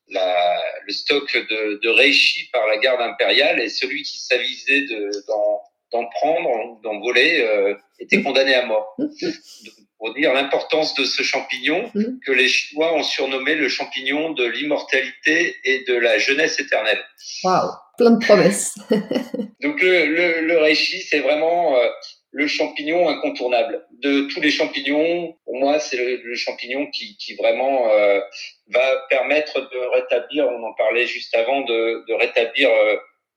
la, 0.08 0.62
le 0.84 0.92
stock 0.92 1.32
de, 1.36 1.80
de 1.82 1.88
reishi 1.88 2.48
par 2.52 2.66
la 2.66 2.76
garde 2.76 3.00
impériale 3.00 3.60
et 3.60 3.68
celui 3.68 4.02
qui 4.02 4.18
s'avisait 4.18 4.86
d'en 5.26 5.62
d'en 5.96 6.06
prendre, 6.06 6.80
d'en 6.82 7.00
voler, 7.00 7.40
euh, 7.40 7.74
était 7.98 8.22
condamné 8.22 8.54
à 8.54 8.66
mort. 8.66 8.96
pour 9.98 10.12
dire 10.14 10.34
l'importance 10.34 10.94
de 10.94 11.04
ce 11.04 11.22
champignon 11.22 11.90
que 12.26 12.32
les 12.32 12.48
Chinois 12.48 12.92
ont 12.94 13.02
surnommé 13.02 13.54
le 13.54 13.68
champignon 13.68 14.30
de 14.32 14.44
l'immortalité 14.44 15.56
et 15.64 15.84
de 15.84 15.94
la 15.94 16.18
jeunesse 16.18 16.60
éternelle. 16.60 17.02
Waouh, 17.42 17.70
plein 17.96 18.10
de 18.10 18.24
promesses. 18.24 18.74
Donc 19.62 19.80
le, 19.80 20.04
le, 20.06 20.40
le 20.42 20.58
reishi, 20.58 21.00
c'est 21.00 21.20
vraiment 21.20 21.76
euh, 21.76 21.88
le 22.30 22.46
champignon 22.46 23.08
incontournable. 23.08 23.86
De 24.02 24.28
tous 24.32 24.40
les 24.42 24.50
champignons, 24.50 25.34
pour 25.46 25.56
moi, 25.56 25.78
c'est 25.78 25.96
le, 25.96 26.20
le, 26.22 26.34
champignon 26.34 26.86
qui, 26.90 27.16
qui 27.16 27.34
vraiment 27.34 27.88
euh, 27.90 28.20
va 28.68 29.06
permettre 29.08 29.60
de 29.60 29.94
rétablir, 29.94 30.46
on 30.46 30.62
en 30.62 30.74
parlait 30.74 31.06
juste 31.06 31.34
avant, 31.34 31.62
de, 31.62 32.04
de 32.06 32.12
rétablir 32.12 32.68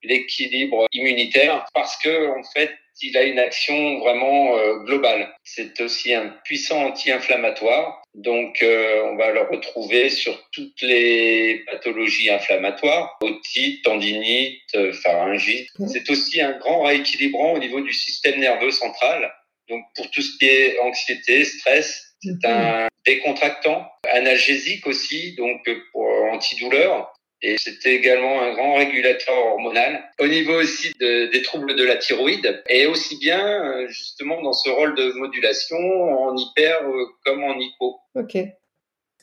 l'équilibre 0.04 0.86
immunitaire 0.94 1.66
parce 1.74 1.98
que 1.98 2.28
en 2.38 2.44
fait 2.44 2.72
il 3.02 3.18
a 3.18 3.24
une 3.24 3.40
action 3.40 4.00
vraiment 4.00 4.58
euh, 4.58 4.80
globale. 4.84 5.34
C'est 5.44 5.80
aussi 5.82 6.14
un 6.14 6.28
puissant 6.44 6.86
anti-inflammatoire. 6.86 8.02
Donc 8.14 8.62
euh, 8.62 9.04
on 9.06 9.16
va 9.16 9.32
le 9.32 9.42
retrouver 9.42 10.10
sur 10.10 10.38
toutes 10.52 10.82
les 10.82 11.64
pathologies 11.72 12.30
inflammatoires, 12.30 13.18
otite, 13.22 13.84
tendinite, 13.84 14.60
euh, 14.76 14.94
pharyngite. 14.94 15.70
C'est 15.88 16.10
aussi 16.10 16.42
un 16.42 16.58
grand 16.58 16.84
rééquilibrant 16.84 17.54
au 17.54 17.60
niveau 17.60 17.82
du 17.82 17.94
système 17.94 18.40
nerveux 18.40 18.72
central. 18.72 19.32
Donc 19.70 19.84
pour 19.96 20.10
tout 20.12 20.22
ce 20.22 20.38
qui 20.38 20.46
est 20.46 20.80
anxiété, 20.80 21.46
stress, 21.46 22.16
c'est 22.22 22.46
un 22.46 22.88
décontractant, 23.06 23.88
analgésique 24.12 24.86
aussi, 24.88 25.36
donc 25.36 25.62
pour 25.92 26.06
antidouleur. 26.32 27.14
Et 27.42 27.56
c'était 27.58 27.96
également 27.96 28.42
un 28.42 28.54
grand 28.54 28.76
régulateur 28.76 29.34
hormonal. 29.34 30.04
Au 30.20 30.28
niveau 30.28 30.60
aussi 30.60 30.92
de, 31.00 31.32
des 31.32 31.42
troubles 31.42 31.74
de 31.76 31.86
la 31.86 31.96
thyroïde, 31.96 32.62
et 32.68 32.86
aussi 32.86 33.18
bien 33.18 33.40
euh, 33.40 33.88
justement 33.88 34.42
dans 34.42 34.52
ce 34.52 34.70
rôle 34.70 34.94
de 34.96 35.14
modulation 35.14 35.78
en 35.78 36.36
hyper 36.36 36.82
euh, 36.84 37.06
comme 37.26 37.42
en 37.44 37.58
hypo. 37.58 37.96
Ok. 38.16 38.44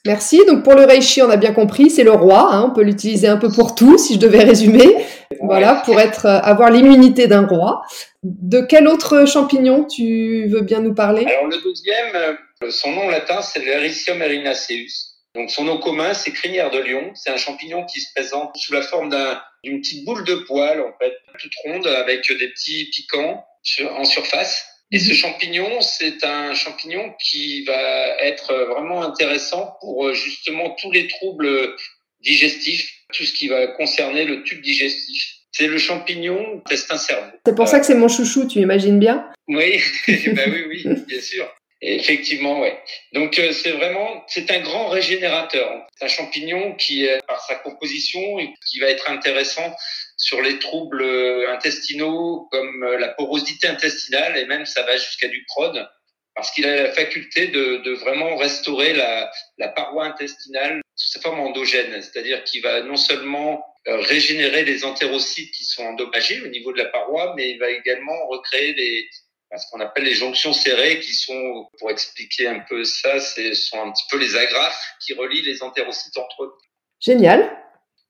Merci. 0.06 0.40
Donc 0.46 0.64
pour 0.64 0.74
le 0.74 0.84
reishi, 0.84 1.20
on 1.20 1.28
a 1.28 1.36
bien 1.36 1.52
compris, 1.52 1.90
c'est 1.90 2.04
le 2.04 2.12
roi. 2.12 2.54
Hein, 2.54 2.70
on 2.70 2.74
peut 2.74 2.84
l'utiliser 2.84 3.28
un 3.28 3.36
peu 3.36 3.50
pour 3.50 3.74
tout, 3.74 3.98
si 3.98 4.14
je 4.14 4.18
devais 4.18 4.44
résumer. 4.44 4.94
Voilà, 5.42 5.82
pour 5.84 6.00
être 6.00 6.24
euh, 6.24 6.38
avoir 6.38 6.70
l'immunité 6.70 7.26
d'un 7.26 7.46
roi. 7.46 7.82
De 8.22 8.62
quel 8.62 8.88
autre 8.88 9.26
champignon 9.26 9.84
tu 9.84 10.46
veux 10.46 10.62
bien 10.62 10.80
nous 10.80 10.94
parler? 10.94 11.26
Alors 11.26 11.48
le 11.48 11.62
deuxième, 11.62 12.38
son 12.70 12.92
nom 12.92 13.08
latin, 13.10 13.42
c'est 13.42 13.62
l'Ericium 13.62 14.22
erinaceus. 14.22 15.05
Donc 15.36 15.50
son 15.50 15.64
nom 15.64 15.78
commun, 15.78 16.14
c'est 16.14 16.32
crinière 16.32 16.70
de 16.70 16.78
lion. 16.78 17.12
C'est 17.14 17.30
un 17.30 17.36
champignon 17.36 17.84
qui 17.84 18.00
se 18.00 18.12
présente 18.14 18.56
sous 18.56 18.72
la 18.72 18.82
forme 18.82 19.14
d'une 19.62 19.80
petite 19.80 20.04
boule 20.04 20.24
de 20.24 20.34
poils, 20.34 20.80
en 20.80 20.92
fait, 20.98 21.12
toute 21.38 21.52
ronde, 21.64 21.86
avec 21.86 22.26
des 22.26 22.48
petits 22.48 22.88
piquants 22.90 23.44
en 23.90 24.04
surface. 24.04 24.64
Et 24.92 24.98
ce 24.98 25.12
champignon, 25.12 25.80
c'est 25.82 26.24
un 26.24 26.54
champignon 26.54 27.12
qui 27.20 27.64
va 27.64 28.22
être 28.22 28.54
vraiment 28.70 29.02
intéressant 29.02 29.76
pour 29.80 30.14
justement 30.14 30.74
tous 30.80 30.90
les 30.90 31.06
troubles 31.08 31.76
digestifs, 32.20 32.90
tout 33.12 33.24
ce 33.24 33.34
qui 33.34 33.48
va 33.48 33.66
concerner 33.66 34.24
le 34.24 34.42
tube 34.42 34.62
digestif. 34.62 35.34
C'est 35.52 35.66
le 35.66 35.78
champignon 35.78 36.62
intestin-cerveau. 36.66 37.32
C'est 37.44 37.54
pour 37.54 37.68
ça 37.68 37.80
que 37.80 37.86
c'est 37.86 37.94
mon 37.94 38.08
chouchou, 38.08 38.46
tu 38.46 38.60
imagines 38.60 38.98
bien? 38.98 39.30
Oui, 39.48 39.80
bah 40.08 40.42
oui, 40.48 40.64
oui, 40.68 40.84
bien 41.06 41.20
sûr. 41.20 41.46
Effectivement, 41.82 42.60
ouais. 42.60 42.78
Donc 43.12 43.38
euh, 43.38 43.52
c'est 43.52 43.72
vraiment, 43.72 44.24
c'est 44.28 44.50
un 44.50 44.60
grand 44.60 44.88
régénérateur. 44.88 45.86
C'est 45.96 46.06
un 46.06 46.08
champignon 46.08 46.74
qui, 46.74 47.06
par 47.26 47.40
sa 47.44 47.56
composition, 47.56 48.20
qui 48.68 48.78
va 48.80 48.88
être 48.88 49.10
intéressant 49.10 49.74
sur 50.16 50.40
les 50.40 50.58
troubles 50.58 51.04
intestinaux 51.48 52.48
comme 52.50 52.84
la 52.98 53.08
porosité 53.08 53.68
intestinale 53.68 54.38
et 54.38 54.46
même 54.46 54.64
ça 54.64 54.82
va 54.82 54.96
jusqu'à 54.96 55.28
du 55.28 55.44
Crohn 55.44 55.86
parce 56.34 56.50
qu'il 56.50 56.66
a 56.66 56.82
la 56.82 56.92
faculté 56.92 57.48
de, 57.48 57.78
de 57.78 57.92
vraiment 57.92 58.36
restaurer 58.36 58.92
la, 58.92 59.30
la, 59.56 59.68
paroi 59.68 60.04
intestinale 60.04 60.82
sous 60.94 61.12
sa 61.12 61.20
forme 61.20 61.40
endogène, 61.40 62.00
c'est-à-dire 62.02 62.44
qu'il 62.44 62.62
va 62.62 62.82
non 62.82 62.96
seulement 62.96 63.64
régénérer 63.86 64.64
les 64.64 64.84
entérocytes 64.84 65.50
qui 65.52 65.64
sont 65.64 65.84
endommagés 65.84 66.42
au 66.42 66.48
niveau 66.48 66.72
de 66.72 66.78
la 66.78 66.86
paroi, 66.86 67.32
mais 67.36 67.50
il 67.50 67.58
va 67.58 67.70
également 67.70 68.26
recréer 68.28 68.74
les, 68.74 69.08
ce 69.56 69.64
qu'on 69.70 69.80
appelle 69.80 70.04
les 70.04 70.14
jonctions 70.14 70.52
serrées, 70.52 71.00
qui 71.00 71.14
sont, 71.14 71.68
pour 71.78 71.90
expliquer 71.90 72.48
un 72.48 72.60
peu 72.68 72.84
ça, 72.84 73.20
ce 73.20 73.54
sont 73.54 73.80
un 73.80 73.92
petit 73.92 74.04
peu 74.10 74.18
les 74.18 74.36
agrafes 74.36 74.82
qui 75.04 75.14
relient 75.14 75.42
les 75.42 75.62
entérocytes 75.62 76.16
entre 76.16 76.44
eux. 76.44 76.52
Génial. 77.00 77.56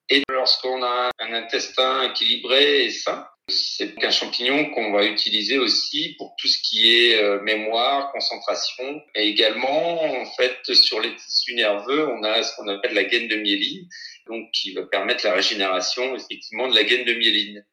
Et 0.09 0.23
lorsqu'on 0.31 0.83
a 0.83 1.11
un 1.19 1.33
intestin 1.33 2.11
équilibré 2.11 2.85
et 2.85 2.91
sain, 2.91 3.27
c'est 3.49 4.03
un 4.05 4.11
champignon 4.11 4.71
qu'on 4.71 4.93
va 4.93 5.05
utiliser 5.05 5.59
aussi 5.59 6.15
pour 6.19 6.35
tout 6.39 6.49
ce 6.49 6.59
qui 6.63 6.93
est 6.97 7.23
euh, 7.23 7.41
mémoire, 7.43 8.11
concentration, 8.13 9.03
et 9.15 9.29
également 9.29 10.03
en 10.03 10.27
fait 10.37 10.59
sur 10.75 11.01
les 11.01 11.15
tissus 11.15 11.55
nerveux, 11.55 12.09
on 12.09 12.25
a 12.25 12.43
ce 12.43 12.57
qu'on 12.57 12.69
appelle 12.69 12.95
la 12.95 13.05
gaine 13.05 13.29
de 13.29 13.37
myéline, 13.37 13.89
donc 14.27 14.51
qui 14.53 14.73
va 14.73 14.83
permettre 14.83 15.25
la 15.25 15.33
régénération 15.33 16.17
effectivement 16.17 16.69
de 16.69 16.75
la 16.75 16.83
gaine 16.83 17.05
de 17.05 17.13
myéline. 17.13 17.65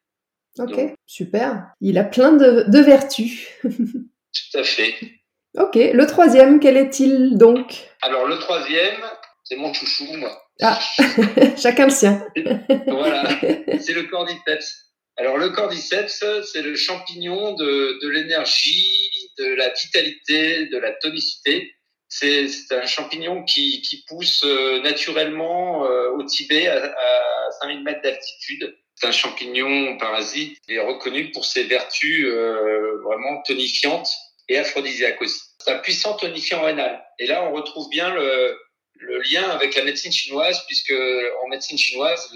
Ok, 0.58 0.78
super. 1.06 1.66
Il 1.80 1.98
a 1.98 2.04
plein 2.04 2.32
de, 2.32 2.64
de 2.68 2.78
vertus. 2.78 3.48
tout 3.62 4.58
à 4.58 4.62
fait. 4.62 4.94
Ok, 5.56 5.76
le 5.76 6.04
troisième, 6.08 6.58
quel 6.58 6.76
est-il 6.76 7.38
donc? 7.38 7.88
Alors 8.02 8.26
le 8.26 8.40
troisième, 8.40 9.00
c'est 9.44 9.54
mon 9.54 9.72
chouchou, 9.72 10.12
moi. 10.16 10.42
Ah, 10.60 10.80
chacun 11.56 11.84
le 11.84 11.92
sien. 11.92 12.26
voilà, 12.88 13.38
c'est 13.78 13.92
le 13.92 14.02
cordyceps. 14.10 14.90
Alors 15.16 15.38
le 15.38 15.50
cordyceps, 15.50 16.24
c'est 16.52 16.62
le 16.62 16.74
champignon 16.74 17.54
de, 17.54 18.00
de 18.02 18.08
l'énergie, 18.08 19.30
de 19.38 19.54
la 19.54 19.68
vitalité, 19.70 20.66
de 20.66 20.78
la 20.78 20.90
tonicité. 20.94 21.72
C'est 22.08 22.48
un 22.72 22.86
champignon 22.86 23.44
qui, 23.44 23.80
qui 23.82 24.04
pousse 24.08 24.42
euh, 24.44 24.82
naturellement 24.82 25.86
euh, 25.86 26.10
au 26.16 26.24
Tibet 26.24 26.66
à, 26.66 26.84
à 26.84 27.50
5000 27.60 27.84
mètres 27.84 28.02
d'altitude. 28.02 28.76
C'est 28.96 29.06
un 29.06 29.12
champignon 29.12 29.98
parasite. 29.98 30.58
Il 30.68 30.76
est 30.76 30.80
reconnu 30.80 31.30
pour 31.32 31.44
ses 31.44 31.64
vertus 31.64 32.26
euh, 32.26 32.98
vraiment 33.02 33.42
tonifiantes 33.42 34.08
et 34.48 34.58
aphrodisiaques 34.58 35.20
aussi. 35.20 35.40
C'est 35.58 35.72
un 35.72 35.78
puissant 35.78 36.16
tonifiant 36.16 36.62
rénal. 36.62 37.04
Et 37.18 37.26
là, 37.26 37.44
on 37.44 37.52
retrouve 37.52 37.88
bien 37.88 38.14
le, 38.14 38.58
le 38.94 39.20
lien 39.22 39.48
avec 39.50 39.74
la 39.74 39.84
médecine 39.84 40.12
chinoise, 40.12 40.64
puisque 40.66 40.94
en 41.42 41.48
médecine 41.48 41.78
chinoise, 41.78 42.30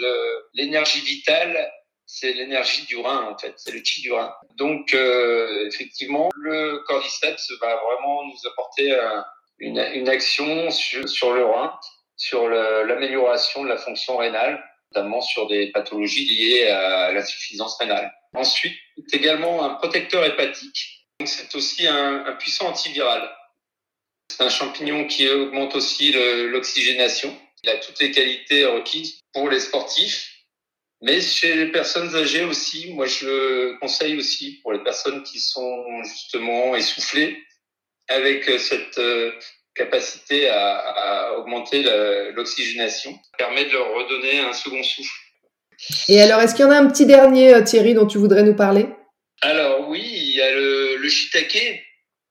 l'énergie 0.54 1.00
vitale, 1.00 1.70
c'est 2.06 2.32
l'énergie 2.32 2.86
du 2.86 2.96
rein, 2.96 3.28
en 3.30 3.36
fait, 3.36 3.52
c'est 3.58 3.70
le 3.70 3.84
chi 3.84 4.00
du 4.00 4.12
rein. 4.12 4.34
Donc, 4.56 4.94
euh, 4.94 5.66
effectivement, 5.66 6.30
le 6.34 6.82
cordyceps 6.86 7.52
va 7.60 7.76
vraiment 7.76 8.24
nous 8.24 8.48
apporter 8.50 8.98
une, 9.58 9.78
une, 9.92 10.08
action 10.08 10.70
sur, 10.70 11.06
sur, 11.06 11.34
le 11.34 11.44
rein, 11.44 11.78
sur 12.16 12.48
l'amélioration 12.48 13.62
de 13.62 13.68
la 13.68 13.76
fonction 13.76 14.16
rénale, 14.16 14.64
notamment 14.92 15.20
sur 15.20 15.46
des 15.48 15.70
pathologies 15.70 16.26
liées 16.26 16.66
à 16.66 17.12
l'insuffisance 17.12 17.76
rénale. 17.78 18.12
Ensuite, 18.34 18.76
c'est 19.06 19.16
également 19.16 19.64
un 19.64 19.74
protecteur 19.74 20.24
hépatique. 20.24 21.06
C'est 21.24 21.54
aussi 21.54 21.86
un, 21.86 22.24
un 22.26 22.32
puissant 22.32 22.68
antiviral. 22.68 23.30
C'est 24.30 24.42
un 24.42 24.50
champignon 24.50 25.06
qui 25.06 25.28
augmente 25.28 25.74
aussi 25.74 26.12
l'oxygénation. 26.12 27.36
Il 27.64 27.70
a 27.70 27.78
toutes 27.78 27.98
les 28.00 28.10
qualités 28.12 28.64
requises 28.64 29.20
pour 29.32 29.48
les 29.50 29.60
sportifs. 29.60 30.30
Mais 31.00 31.20
chez 31.20 31.54
les 31.54 31.70
personnes 31.70 32.14
âgées 32.16 32.44
aussi, 32.44 32.92
moi 32.92 33.06
je 33.06 33.26
le 33.26 33.78
conseille 33.80 34.16
aussi 34.16 34.60
pour 34.62 34.72
les 34.72 34.82
personnes 34.82 35.22
qui 35.22 35.38
sont 35.38 36.02
justement 36.02 36.74
essoufflées 36.74 37.38
avec 38.08 38.44
cette 38.58 38.98
euh, 38.98 39.32
capacité 39.78 40.48
à, 40.48 40.76
à 40.76 41.32
augmenter 41.38 41.84
l'oxygénation. 42.34 43.18
Permet 43.38 43.64
de 43.64 43.72
leur 43.72 43.88
redonner 43.94 44.40
un 44.40 44.52
second 44.52 44.82
souffle. 44.82 45.18
Et 46.08 46.20
alors, 46.20 46.40
est-ce 46.40 46.54
qu'il 46.54 46.64
y 46.64 46.68
en 46.68 46.72
a 46.72 46.76
un 46.76 46.88
petit 46.88 47.06
dernier, 47.06 47.54
euh, 47.54 47.62
Thierry, 47.62 47.94
dont 47.94 48.06
tu 48.06 48.18
voudrais 48.18 48.42
nous 48.42 48.56
parler? 48.56 48.86
Alors 49.40 49.88
oui, 49.88 50.02
il 50.02 50.36
y 50.36 50.42
a 50.42 50.50
le, 50.52 50.96
le 50.96 51.08
shiitake 51.08 51.84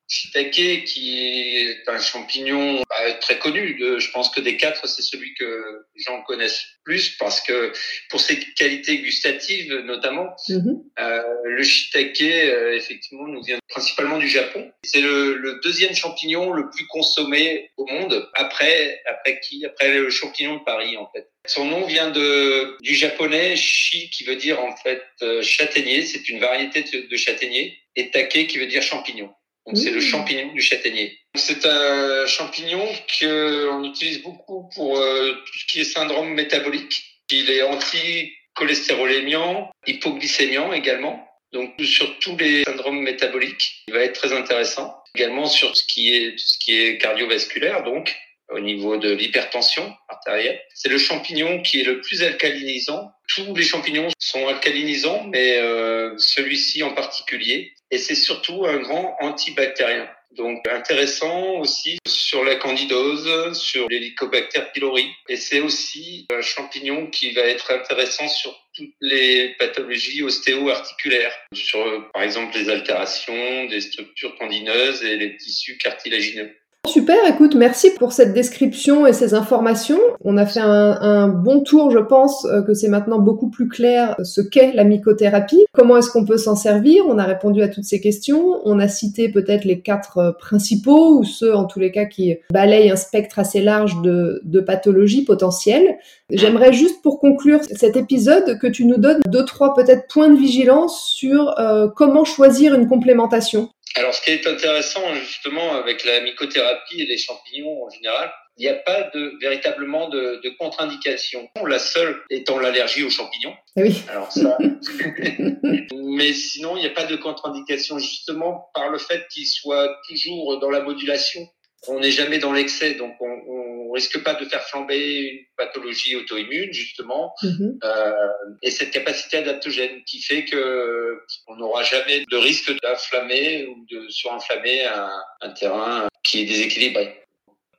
shiitake 0.10 0.84
qui 0.86 1.58
est 1.58 1.90
un 1.90 2.00
champignon 2.00 2.82
très 3.22 3.40
connu. 3.40 3.76
De, 3.76 4.00
je 4.00 4.12
pense 4.12 4.30
que 4.30 4.42
des 4.42 4.58
quatre, 4.58 4.88
c'est 4.88 5.02
celui 5.02 5.34
que 5.36 5.86
les 5.96 6.04
gens 6.04 6.22
connaissent 6.24 6.66
plus 6.84 7.16
parce 7.18 7.42
que 7.42 7.72
pour 8.10 8.22
ses 8.22 8.40
qualités 8.40 9.00
gustatives 9.00 9.74
notamment, 9.86 10.36
mm-hmm. 10.50 10.84
euh, 11.00 11.24
le 11.44 11.64
shiitake 11.64 12.22
euh, 12.22 12.76
effectivement 12.76 13.28
nous 13.28 13.44
vient 13.44 13.60
principalement 13.68 14.18
du 14.18 14.28
Japon. 14.28 14.72
C'est 14.84 15.02
le, 15.02 15.36
le, 15.36 15.60
deuxième 15.64 15.96
champignon 15.96 16.52
le 16.52 16.70
plus 16.70 16.86
consommé 16.88 17.72
au 17.78 17.86
monde 17.86 18.30
après 18.34 19.02
après 19.06 19.40
qui? 19.40 19.66
Après 19.66 19.94
le 19.94 20.10
champignon 20.10 20.58
de 20.58 20.64
Paris 20.64 20.98
en 20.98 21.10
fait. 21.14 21.30
Son 21.46 21.66
nom 21.66 21.86
vient 21.86 22.10
de 22.10 22.78
du 22.82 22.96
japonais 22.96 23.56
shi 23.56 24.10
qui 24.10 24.24
veut 24.24 24.36
dire 24.36 24.62
en 24.62 24.76
fait 24.76 25.04
euh, 25.22 25.42
châtaignier. 25.42 26.04
C'est 26.04 26.30
une 26.30 26.40
variété 26.40 26.84
de, 26.84 27.08
de 27.08 27.18
châtaignier 27.18 27.78
et 27.96 28.12
take 28.12 28.48
qui 28.48 28.58
veut 28.60 28.68
dire 28.68 28.82
champignon. 28.82 29.34
Donc 29.68 29.78
c'est 29.78 29.92
le 29.92 29.98
mmh. 29.98 30.02
champignon 30.02 30.54
du 30.54 30.62
châtaignier. 30.62 31.20
C'est 31.38 31.66
un 31.66 32.26
champignon 32.26 32.86
qu'on 33.20 33.84
utilise 33.84 34.24
beaucoup 34.24 34.70
pour 34.74 34.98
euh, 34.98 35.34
tout 35.46 35.60
ce 35.60 35.66
qui 35.66 35.82
est 35.82 35.86
syndrome 35.86 36.34
métabolique. 36.34 37.22
Il 37.32 37.52
est 37.52 37.62
anti-cholestérolémiant, 37.62 39.70
hypoglycémiant 39.86 40.74
également. 40.74 41.30
Donc 41.54 41.76
sur 41.84 42.18
tous 42.20 42.36
les 42.38 42.64
syndromes 42.64 43.02
métaboliques, 43.02 43.84
il 43.88 43.94
va 43.94 44.00
être 44.02 44.20
très 44.20 44.34
intéressant. 44.34 44.98
Également 45.16 45.46
sur 45.46 45.78
ce 45.78 45.86
qui 45.86 46.16
est 46.16 46.32
tout 46.32 46.48
ce 46.48 46.58
qui 46.58 46.80
est 46.80 46.98
cardiovasculaire, 46.98 47.84
donc 47.84 48.16
au 48.50 48.60
niveau 48.60 48.98
de 48.98 49.12
l'hypertension 49.12 49.96
artérielle. 50.08 50.60
C'est 50.74 50.90
le 50.90 50.98
champignon 50.98 51.62
qui 51.62 51.82
est 51.82 51.84
le 51.84 52.02
plus 52.02 52.24
alcalinisant. 52.24 53.12
Tous 53.28 53.54
les 53.56 53.64
champignons 53.64 54.08
sont 54.20 54.48
alcalinisants, 54.48 55.26
mais 55.26 55.58
euh, 55.58 56.18
celui-ci 56.18 56.82
en 56.84 56.94
particulier. 56.94 57.74
Et 57.92 57.98
c'est 57.98 58.16
surtout 58.16 58.66
un 58.66 58.78
grand 58.78 59.18
antibactérien. 59.20 60.10
Donc 60.38 60.68
intéressant 60.68 61.60
aussi 61.60 61.98
sur 62.08 62.44
la 62.44 62.56
candidose, 62.56 63.58
sur 63.60 63.90
l'hélicobacter 63.90 64.62
pylori. 64.74 65.08
Et 65.28 65.36
c'est 65.36 65.60
aussi 65.60 66.28
un 66.32 66.42
champignon 66.42 67.08
qui 67.08 67.32
va 67.32 67.42
être 67.42 67.72
intéressant 67.72 68.28
sur 68.28 68.56
toutes 68.74 68.94
les 69.02 69.56
pathologies 69.58 70.24
ostéo-articulaires, 70.24 71.34
sur 71.54 72.12
par 72.12 72.22
exemple 72.22 72.56
les 72.58 72.70
altérations 72.70 73.66
des 73.66 73.82
structures 73.82 74.36
tendineuses 74.36 75.04
et 75.04 75.18
les 75.18 75.36
tissus 75.38 75.78
cartilagineux. 75.78 76.56
Super, 76.88 77.18
écoute, 77.28 77.56
merci 77.56 77.90
pour 77.92 78.14
cette 78.14 78.34
description 78.34 79.06
et 79.06 79.12
ces 79.12 79.34
informations. 79.34 80.00
On 80.24 80.38
a 80.38 80.46
fait 80.46 80.62
un, 80.62 81.28
bon 81.28 81.62
tour, 81.62 81.92
je 81.92 82.00
pense 82.00 82.46
euh, 82.46 82.62
que 82.62 82.74
c'est 82.74 82.88
maintenant 82.88 83.20
beaucoup 83.20 83.50
plus 83.50 83.68
clair 83.68 84.16
ce 84.24 84.40
qu'est 84.40 84.72
la 84.72 84.86
mycothérapie. 84.86 85.66
Comment 85.74 85.98
est-ce 85.98 86.10
qu'on 86.10 86.24
peut 86.24 86.38
s'en 86.38 86.56
servir 86.56 87.04
On 87.10 87.20
a 87.20 87.26
répondu 87.26 87.62
à 87.62 87.68
toutes 87.68 87.84
ces 87.84 88.00
questions. 88.00 88.62
On 88.64 88.80
a 88.80 88.88
cité 88.88 89.28
peut-être 89.30 89.66
les 89.66 89.82
quatre 89.82 90.18
euh, 90.18 90.32
principaux 90.32 91.20
ou 91.20 91.26
ceux 91.26 91.54
en 91.54 91.66
tous 91.66 91.80
les 91.80 91.92
cas 91.92 92.06
qui 92.06 92.38
balayent 92.54 92.90
un 92.90 92.96
spectre 92.96 93.38
assez 93.38 93.62
large 93.62 94.02
de, 94.02 94.42
pathologies 94.66 95.26
potentielles. 95.26 95.98
J'aimerais 96.32 96.74
juste 96.74 97.02
pour 97.02 97.20
conclure 97.20 97.60
cet 97.70 97.96
épisode 97.96 98.58
que 98.60 98.68
tu 98.68 98.86
nous 98.86 98.98
donnes 98.98 99.20
deux, 99.28 99.46
trois 99.46 99.74
peut-être 99.74 100.08
points 100.08 100.30
de 100.30 100.38
vigilance 100.38 101.12
sur 101.12 101.60
euh, 101.60 101.88
comment 101.94 102.24
choisir 102.24 102.74
une 102.74 102.88
complémentation. 102.88 103.70
Alors, 103.96 104.14
ce 104.14 104.22
qui 104.22 104.32
est 104.32 104.46
intéressant 104.48 105.14
justement 105.16 105.74
avec 105.74 106.04
la 106.04 106.22
mycothérapie 106.22 107.02
et 107.02 107.06
les 107.06 107.18
champignons 107.18 107.86
en 107.86 107.90
général, 107.90 108.32
il 108.58 108.64
n'y 108.64 108.70
a 108.70 108.76
pas 108.76 109.04
de 109.14 109.38
véritablement 109.40 110.10
de, 110.10 110.42
de 110.44 110.50
contre-indication. 110.58 111.48
La 111.66 111.80
seule 111.80 112.24
étant 112.30 112.60
l'allergie 112.60 113.04
aux 113.04 113.10
champignons. 113.10 113.54
Oui. 113.76 114.04
Alors 114.10 114.32
ça. 114.32 114.58
Mais 115.94 116.34
sinon, 116.34 116.76
il 116.78 116.82
n'y 116.82 116.88
a 116.88 116.92
pas 116.92 117.06
de 117.06 117.16
contre-indication 117.16 118.00
justement 118.00 118.70
par 118.74 118.90
le 118.90 118.98
fait 118.98 119.28
qu'il 119.30 119.46
soit 119.46 119.96
toujours 120.08 120.60
dans 120.60 120.70
la 120.70 120.82
modulation. 120.82 121.48
On 121.88 122.00
n'est 122.00 122.12
jamais 122.12 122.40
dans 122.40 122.54
l'excès, 122.54 122.96
donc 122.96 123.14
on, 123.20 123.28
on 123.48 123.67
risque 123.98 124.24
pas 124.24 124.36
de 124.36 124.46
faire 124.46 124.64
flamber 124.64 125.02
une 125.32 125.46
pathologie 125.58 126.16
auto-immune 126.16 126.72
justement, 126.72 127.34
mm-hmm. 127.44 127.80
euh, 127.84 128.14
et 128.62 128.72
cette 128.72 128.92
capacité 128.92 129.38
adaptogène 129.38 130.04
qui 130.06 130.22
fait 130.22 130.46
que 130.46 131.20
on 131.48 131.56
n'aura 131.58 131.84
jamais 131.84 132.24
de 132.30 132.38
risque 132.38 132.72
d'inflammer 132.82 133.68
ou 133.68 133.86
de 133.92 134.08
surinflammer 134.10 134.86
un, 134.86 135.12
un 135.42 135.50
terrain 135.52 136.08
qui 136.24 136.42
est 136.42 136.46
déséquilibré. 136.46 137.24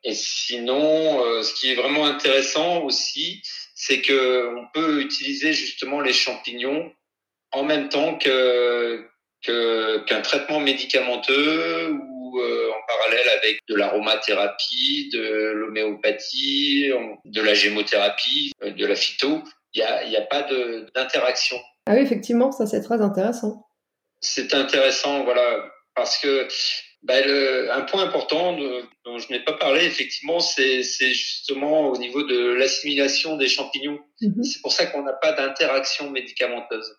Et 0.04 0.14
sinon, 0.14 1.24
euh, 1.24 1.42
ce 1.42 1.54
qui 1.54 1.72
est 1.72 1.74
vraiment 1.74 2.06
intéressant 2.06 2.82
aussi, 2.82 3.42
c'est 3.74 4.00
que 4.00 4.54
on 4.56 4.66
peut 4.72 5.00
utiliser 5.00 5.52
justement 5.52 6.00
les 6.00 6.12
champignons 6.12 6.92
en 7.52 7.64
même 7.64 7.88
temps 7.88 8.16
que 8.18 9.06
qu'un 9.42 10.20
traitement 10.20 10.58
médicamenteux 10.58 11.96
euh, 12.36 12.70
en 12.70 12.86
parallèle 12.86 13.28
avec 13.38 13.60
de 13.68 13.74
l'aromathérapie, 13.74 15.10
de 15.12 15.52
l'homéopathie, 15.52 16.90
de 17.24 17.40
la 17.40 17.54
gémothérapie, 17.54 18.52
euh, 18.62 18.72
de 18.72 18.86
la 18.86 18.94
phyto. 18.94 19.42
Il 19.74 19.80
n'y 19.80 19.86
a, 19.86 20.04
y 20.04 20.16
a 20.16 20.22
pas 20.22 20.46
d'interaction. 20.94 21.56
Ah 21.86 21.94
oui, 21.94 22.00
effectivement, 22.00 22.52
ça 22.52 22.66
c'est 22.66 22.82
très 22.82 23.00
intéressant. 23.00 23.66
C'est 24.20 24.52
intéressant, 24.54 25.24
voilà, 25.24 25.70
parce 25.94 26.18
que 26.18 26.48
bah, 27.02 27.14
Un 27.72 27.82
point 27.82 28.02
important 28.02 28.56
dont 29.04 29.18
je 29.18 29.32
n'ai 29.32 29.40
pas 29.40 29.52
parlé, 29.52 29.84
effectivement, 29.84 30.40
c'est 30.40 30.82
justement 30.82 31.88
au 31.88 31.98
niveau 31.98 32.22
de 32.24 32.54
l'assimilation 32.54 33.36
des 33.36 33.48
champignons. 33.48 33.98
Mhm. 34.20 34.42
C'est 34.42 34.60
pour 34.60 34.72
ça 34.72 34.86
qu'on 34.86 35.02
n'a 35.02 35.12
pas 35.12 35.32
d'interaction 35.32 36.10
médicamenteuse. 36.10 36.96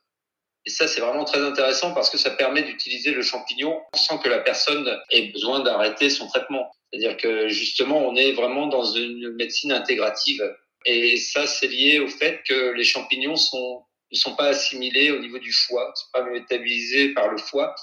Et 0.69 0.71
ça, 0.71 0.87
c'est 0.87 1.01
vraiment 1.01 1.25
très 1.25 1.41
intéressant 1.41 1.95
parce 1.95 2.11
que 2.11 2.19
ça 2.19 2.29
permet 2.29 2.61
d'utiliser 2.61 3.09
le 3.09 3.23
champignon 3.23 3.81
sans 3.95 4.19
que 4.19 4.29
la 4.29 4.37
personne 4.37 4.87
ait 5.09 5.31
besoin 5.31 5.61
d'arrêter 5.61 6.11
son 6.11 6.27
traitement. 6.27 6.71
C'est-à-dire 6.91 7.17
que 7.17 7.47
justement, 7.47 7.97
on 8.07 8.15
est 8.15 8.33
vraiment 8.33 8.67
dans 8.67 8.83
une 8.83 9.33
médecine 9.35 9.71
intégrative. 9.71 10.43
Et 10.85 11.17
ça, 11.17 11.47
c'est 11.47 11.69
lié 11.69 11.97
au 11.97 12.07
fait 12.07 12.41
que 12.47 12.73
les 12.73 12.83
champignons 12.83 13.33
ne 13.33 14.15
sont 14.15 14.35
pas 14.35 14.49
assimilés 14.49 15.09
au 15.09 15.17
niveau 15.17 15.39
du 15.39 15.51
foie, 15.51 15.89
ne 15.89 15.95
sont 15.95 16.11
pas 16.13 16.29
métabolisés 16.29 17.15
par 17.15 17.29
le 17.29 17.39
foie, 17.39 17.73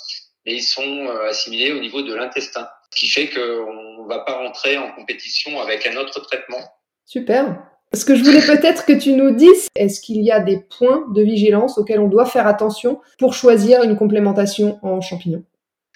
mais 0.45 0.55
ils 0.55 0.63
sont 0.63 1.09
euh, 1.09 1.29
assimilés 1.29 1.73
au 1.73 1.81
niveau 1.81 2.03
de 2.03 2.15
l'intestin. 2.15 2.69
Ce 2.95 3.01
qui 3.01 3.09
fait 3.09 3.27
qu'on 3.31 4.05
ne 4.05 4.09
va 4.09 4.21
pas 4.21 4.35
rentrer 4.35 4.79
en 4.79 4.93
compétition 4.93 5.61
avec 5.61 5.89
un 5.89 5.97
autre 5.97 6.21
traitement. 6.21 6.63
Super. 7.05 7.59
Ce 7.95 8.05
que 8.05 8.15
je 8.15 8.23
voulais 8.23 8.45
peut-être 8.45 8.85
que 8.85 8.93
tu 8.93 9.13
nous 9.13 9.35
dises, 9.35 9.69
est-ce 9.75 10.01
qu'il 10.01 10.23
y 10.23 10.31
a 10.31 10.41
des 10.41 10.59
points 10.79 11.07
de 11.15 11.23
vigilance 11.23 11.79
auxquels 11.79 12.01
on 12.01 12.09
doit 12.09 12.27
faire 12.27 12.47
attention 12.47 13.01
pour 13.19 13.33
choisir 13.33 13.83
une 13.83 13.97
complémentation 13.97 14.79
en 14.83 15.01
champignons? 15.01 15.45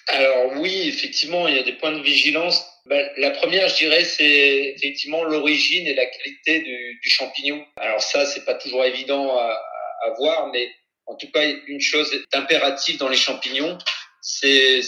Alors 0.09 0.53
oui, 0.61 0.89
effectivement, 0.89 1.47
il 1.49 1.57
y 1.57 1.59
a 1.59 1.63
des 1.63 1.75
points 1.75 1.93
de 1.93 2.03
vigilance. 2.03 2.65
Ben, 2.87 3.09
la 3.19 3.31
première, 3.31 3.69
je 3.69 3.77
dirais, 3.77 4.05
c'est 4.05 4.75
effectivement 4.77 5.25
l'origine 5.25 5.87
et 5.87 5.95
la 5.95 6.07
qualité 6.07 6.61
du, 6.61 7.11
champignon. 7.11 7.65
Alors 7.77 8.01
ça, 8.01 8.25
c'est 8.27 8.45
pas 8.45 8.55
toujours 8.55 8.85
évident 8.85 9.37
à, 9.37 9.59
à, 10.03 10.11
voir, 10.19 10.51
mais 10.53 10.69
en 11.07 11.17
tout 11.17 11.31
cas, 11.31 11.43
une 11.67 11.81
chose 11.81 12.11
impérative 12.33 12.99
dans 12.99 13.09
les 13.09 13.17
champignons, 13.17 13.79
c'est 14.23 14.81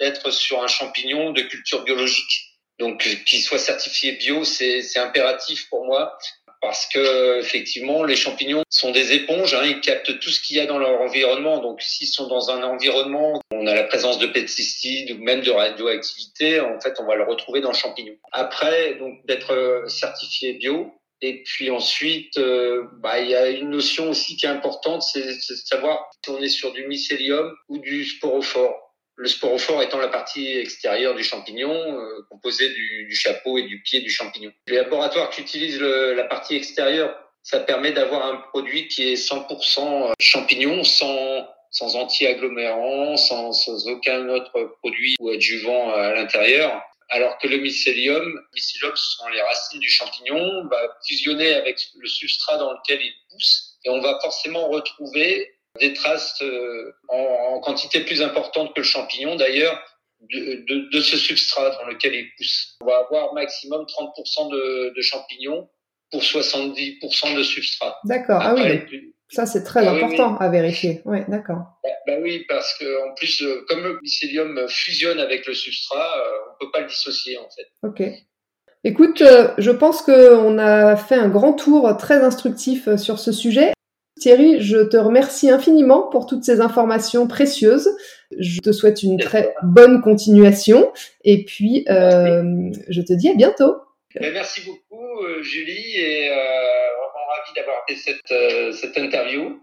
d'être 0.00 0.30
sur 0.30 0.62
un 0.62 0.66
champignon 0.66 1.32
de 1.32 1.42
culture 1.42 1.84
biologique. 1.84 2.53
Donc, 2.78 3.06
qu'il 3.26 3.40
soit 3.40 3.58
certifié 3.58 4.12
bio, 4.12 4.44
c'est 4.44 4.98
impératif 4.98 5.68
pour 5.68 5.84
moi 5.84 6.18
parce 6.64 6.86
que 6.86 7.40
effectivement, 7.40 8.04
les 8.04 8.16
champignons 8.16 8.62
sont 8.70 8.90
des 8.90 9.12
éponges, 9.12 9.52
hein, 9.52 9.64
ils 9.64 9.80
captent 9.80 10.18
tout 10.18 10.30
ce 10.30 10.40
qu'il 10.40 10.56
y 10.56 10.60
a 10.60 10.66
dans 10.66 10.78
leur 10.78 10.98
environnement. 11.02 11.58
Donc, 11.58 11.82
s'ils 11.82 12.08
sont 12.08 12.26
dans 12.26 12.50
un 12.50 12.62
environnement 12.62 13.34
où 13.34 13.40
on 13.54 13.66
a 13.66 13.74
la 13.74 13.84
présence 13.84 14.18
de 14.18 14.26
pesticides 14.26 15.10
ou 15.10 15.22
même 15.22 15.42
de 15.42 15.50
radioactivité, 15.50 16.60
en 16.60 16.80
fait, 16.80 16.94
on 17.00 17.04
va 17.04 17.16
le 17.16 17.24
retrouver 17.24 17.60
dans 17.60 17.70
le 17.70 17.76
champignon. 17.76 18.14
Après, 18.32 18.94
donc 18.94 19.24
d'être 19.26 19.84
certifié 19.88 20.54
bio. 20.54 20.90
Et 21.20 21.42
puis 21.42 21.70
ensuite, 21.70 22.36
euh, 22.38 22.84
bah, 22.98 23.20
il 23.20 23.30
y 23.30 23.34
a 23.34 23.48
une 23.48 23.70
notion 23.70 24.10
aussi 24.10 24.36
qui 24.36 24.46
est 24.46 24.50
importante, 24.50 25.02
c'est 25.02 25.24
de 25.24 25.54
savoir 25.64 26.10
si 26.22 26.30
on 26.30 26.38
est 26.38 26.48
sur 26.48 26.72
du 26.72 26.86
mycélium 26.86 27.54
ou 27.68 27.78
du 27.78 28.04
sporophore. 28.04 28.83
Le 29.16 29.28
sporophore 29.28 29.82
étant 29.82 29.98
la 29.98 30.08
partie 30.08 30.58
extérieure 30.58 31.14
du 31.14 31.22
champignon, 31.22 31.70
euh, 31.72 32.26
composée 32.30 32.68
du, 32.70 33.06
du, 33.06 33.14
chapeau 33.14 33.58
et 33.58 33.62
du 33.62 33.80
pied 33.82 34.00
du 34.00 34.10
champignon. 34.10 34.52
Les 34.66 34.76
laboratoires 34.76 35.30
qui 35.30 35.42
utilisent 35.42 35.78
le, 35.78 36.14
la 36.14 36.24
partie 36.24 36.56
extérieure, 36.56 37.16
ça 37.42 37.60
permet 37.60 37.92
d'avoir 37.92 38.26
un 38.26 38.36
produit 38.36 38.88
qui 38.88 39.12
est 39.12 39.14
100% 39.14 40.12
champignon, 40.18 40.82
sans, 40.82 41.46
sans 41.70 41.94
anti-agglomérants, 41.94 43.16
sans, 43.16 43.52
sans, 43.52 43.86
aucun 43.88 44.28
autre 44.30 44.76
produit 44.80 45.14
ou 45.20 45.28
adjuvant 45.28 45.92
à 45.92 46.12
l'intérieur. 46.14 46.82
Alors 47.10 47.38
que 47.38 47.46
le 47.46 47.58
mycélium, 47.58 48.40
mycélium, 48.54 48.92
ce 48.96 49.16
sont 49.16 49.28
les 49.28 49.42
racines 49.42 49.78
du 49.78 49.90
champignon, 49.90 50.66
va 50.68 50.98
fusionner 51.06 51.54
avec 51.54 51.78
le 51.96 52.08
substrat 52.08 52.56
dans 52.56 52.72
lequel 52.72 53.00
il 53.02 53.12
pousse, 53.30 53.76
et 53.84 53.90
on 53.90 54.00
va 54.00 54.18
forcément 54.22 54.68
retrouver 54.68 55.53
des 55.80 55.92
traces 55.92 56.40
euh, 56.42 56.92
en, 57.08 57.60
quantité 57.60 58.00
plus 58.00 58.22
importante 58.22 58.74
que 58.74 58.80
le 58.80 58.84
champignon 58.84 59.36
d'ailleurs 59.36 59.80
de, 60.30 60.88
de, 60.90 61.00
ce 61.00 61.16
substrat 61.16 61.70
dans 61.70 61.86
lequel 61.86 62.14
il 62.14 62.28
pousse. 62.36 62.76
On 62.80 62.86
va 62.86 62.98
avoir 62.98 63.34
maximum 63.34 63.82
30% 63.82 64.50
de, 64.50 64.94
de, 64.94 65.02
champignons 65.02 65.68
pour 66.10 66.22
70% 66.22 67.36
de 67.36 67.42
substrat. 67.42 67.98
D'accord, 68.04 68.40
ah 68.42 68.54
oui, 68.54 69.12
ça 69.28 69.44
c'est 69.44 69.64
très 69.64 69.86
ah 69.86 69.92
important 69.92 70.36
à 70.36 70.48
vérifier. 70.48 71.02
Oui, 71.04 71.18
d'accord. 71.28 71.62
Bah, 71.82 71.90
bah, 72.06 72.14
oui, 72.22 72.44
parce 72.48 72.78
que 72.78 73.10
en 73.10 73.14
plus, 73.14 73.42
euh, 73.42 73.66
comme 73.68 73.82
le 73.82 73.98
mycélium 74.00 74.66
fusionne 74.68 75.18
avec 75.18 75.46
le 75.46 75.52
substrat, 75.52 76.18
euh, 76.18 76.52
on 76.52 76.64
peut 76.64 76.70
pas 76.70 76.80
le 76.80 76.86
dissocier 76.86 77.36
en 77.36 77.48
fait. 77.50 77.66
Ok. 77.82 78.02
Écoute, 78.86 79.22
je 79.56 79.70
pense 79.70 80.02
qu'on 80.02 80.58
a 80.58 80.96
fait 80.96 81.14
un 81.14 81.28
grand 81.28 81.54
tour 81.54 81.96
très 81.98 82.22
instructif 82.22 82.96
sur 82.96 83.18
ce 83.18 83.32
sujet. 83.32 83.73
Thierry, 84.20 84.60
je 84.60 84.78
te 84.78 84.96
remercie 84.96 85.50
infiniment 85.50 86.08
pour 86.08 86.26
toutes 86.26 86.44
ces 86.44 86.60
informations 86.60 87.26
précieuses. 87.26 87.88
Je 88.38 88.60
te 88.60 88.70
souhaite 88.70 89.02
une 89.02 89.18
très 89.18 89.54
bonne 89.62 90.00
continuation 90.02 90.92
et 91.24 91.44
puis 91.44 91.84
euh, 91.88 92.70
je 92.88 93.02
te 93.02 93.12
dis 93.12 93.28
à 93.28 93.34
bientôt. 93.34 93.74
Ben, 94.14 94.32
merci 94.32 94.60
beaucoup 94.64 95.24
euh, 95.24 95.42
Julie 95.42 95.96
et 95.96 96.30
euh, 96.30 96.34
vraiment 96.34 97.26
ravi 97.36 97.52
d'avoir 97.56 97.76
fait 97.88 97.96
cette, 97.96 98.74
cette 98.74 98.96
interview. 98.96 99.60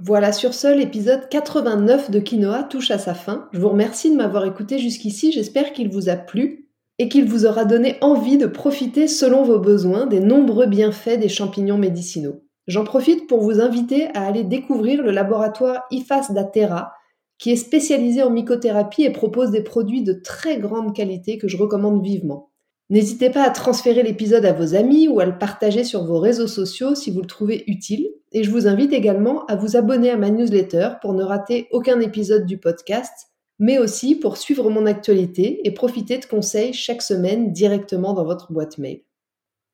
Voilà, 0.00 0.32
sur 0.32 0.52
ce, 0.54 0.68
l'épisode 0.68 1.28
89 1.28 2.10
de 2.10 2.18
Quinoa 2.18 2.64
touche 2.64 2.90
à 2.90 2.98
sa 2.98 3.14
fin. 3.14 3.48
Je 3.52 3.60
vous 3.60 3.68
remercie 3.68 4.10
de 4.10 4.16
m'avoir 4.16 4.44
écouté 4.44 4.78
jusqu'ici, 4.78 5.30
j'espère 5.32 5.72
qu'il 5.72 5.90
vous 5.90 6.08
a 6.08 6.16
plu 6.16 6.68
et 6.98 7.08
qu'il 7.08 7.24
vous 7.24 7.46
aura 7.46 7.64
donné 7.64 7.96
envie 8.00 8.38
de 8.38 8.46
profiter 8.46 9.06
selon 9.06 9.42
vos 9.44 9.60
besoins 9.60 10.06
des 10.06 10.20
nombreux 10.20 10.66
bienfaits 10.66 11.18
des 11.18 11.28
champignons 11.28 11.78
médicinaux. 11.78 12.44
J'en 12.68 12.84
profite 12.84 13.26
pour 13.26 13.40
vous 13.40 13.62
inviter 13.62 14.08
à 14.14 14.26
aller 14.26 14.44
découvrir 14.44 15.02
le 15.02 15.10
laboratoire 15.10 15.86
IFAS 15.90 16.34
d'Atera, 16.34 16.92
qui 17.38 17.50
est 17.50 17.56
spécialisé 17.56 18.22
en 18.22 18.28
mycothérapie 18.28 19.04
et 19.04 19.10
propose 19.10 19.50
des 19.50 19.62
produits 19.62 20.02
de 20.02 20.12
très 20.12 20.58
grande 20.58 20.94
qualité 20.94 21.38
que 21.38 21.48
je 21.48 21.56
recommande 21.56 22.04
vivement. 22.04 22.50
N'hésitez 22.90 23.30
pas 23.30 23.42
à 23.42 23.50
transférer 23.50 24.02
l'épisode 24.02 24.44
à 24.44 24.52
vos 24.52 24.74
amis 24.74 25.08
ou 25.08 25.18
à 25.18 25.24
le 25.24 25.38
partager 25.38 25.82
sur 25.82 26.04
vos 26.04 26.18
réseaux 26.18 26.46
sociaux 26.46 26.94
si 26.94 27.10
vous 27.10 27.20
le 27.20 27.26
trouvez 27.26 27.64
utile. 27.68 28.06
Et 28.32 28.44
je 28.44 28.50
vous 28.50 28.66
invite 28.66 28.92
également 28.92 29.46
à 29.46 29.56
vous 29.56 29.76
abonner 29.76 30.10
à 30.10 30.18
ma 30.18 30.28
newsletter 30.28 30.90
pour 31.00 31.14
ne 31.14 31.24
rater 31.24 31.68
aucun 31.70 32.00
épisode 32.00 32.44
du 32.44 32.58
podcast, 32.58 33.28
mais 33.58 33.78
aussi 33.78 34.14
pour 34.14 34.36
suivre 34.36 34.68
mon 34.68 34.84
actualité 34.84 35.66
et 35.66 35.72
profiter 35.72 36.18
de 36.18 36.26
conseils 36.26 36.74
chaque 36.74 37.02
semaine 37.02 37.50
directement 37.52 38.12
dans 38.12 38.24
votre 38.24 38.52
boîte 38.52 38.76
mail. 38.76 39.00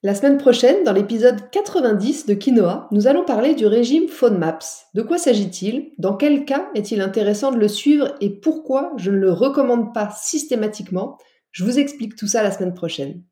La 0.05 0.15
semaine 0.15 0.37
prochaine, 0.37 0.85
dans 0.85 0.93
l'épisode 0.93 1.49
90 1.51 2.27
de 2.27 2.35
Quinoa, 2.35 2.89
nous 2.91 3.07
allons 3.07 3.25
parler 3.25 3.55
du 3.55 3.65
régime 3.65 4.07
PhoneMaps. 4.07 4.89
De 4.93 5.01
quoi 5.01 5.17
s'agit-il? 5.17 5.93
Dans 5.97 6.15
quel 6.15 6.45
cas 6.45 6.69
est-il 6.75 7.01
intéressant 7.01 7.53
de 7.53 7.57
le 7.57 7.69
suivre 7.69 8.15
et 8.21 8.29
pourquoi 8.29 8.93
je 8.99 9.11
ne 9.11 9.17
le 9.17 9.33
recommande 9.33 9.95
pas 9.95 10.11
systématiquement? 10.11 11.17
Je 11.53 11.65
vous 11.65 11.79
explique 11.79 12.17
tout 12.17 12.27
ça 12.27 12.43
la 12.43 12.51
semaine 12.51 12.75
prochaine. 12.75 13.23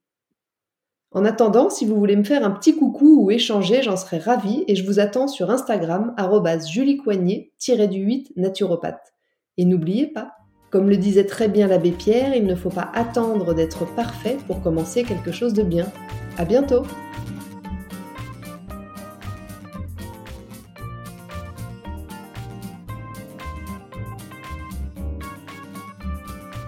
En 1.10 1.26
attendant, 1.26 1.68
si 1.68 1.84
vous 1.84 1.96
voulez 1.96 2.16
me 2.16 2.24
faire 2.24 2.42
un 2.42 2.50
petit 2.50 2.74
coucou 2.74 3.22
ou 3.22 3.30
échanger, 3.30 3.82
j'en 3.82 3.98
serais 3.98 4.16
ravie 4.16 4.64
et 4.66 4.74
je 4.74 4.86
vous 4.86 4.98
attends 4.98 5.28
sur 5.28 5.50
Instagram 5.50 6.14
juliecoignet-du8 6.16 8.28
naturopathe. 8.36 9.12
Et 9.58 9.66
n'oubliez 9.66 10.06
pas, 10.06 10.32
comme 10.70 10.88
le 10.88 10.96
disait 10.96 11.26
très 11.26 11.48
bien 11.48 11.66
l'abbé 11.66 11.90
Pierre, 11.90 12.34
il 12.34 12.46
ne 12.46 12.54
faut 12.54 12.70
pas 12.70 12.90
attendre 12.94 13.52
d'être 13.52 13.84
parfait 13.94 14.38
pour 14.46 14.62
commencer 14.62 15.02
quelque 15.02 15.32
chose 15.32 15.52
de 15.52 15.64
bien. 15.64 15.92
À 16.38 16.44
bientôt! 16.44 16.84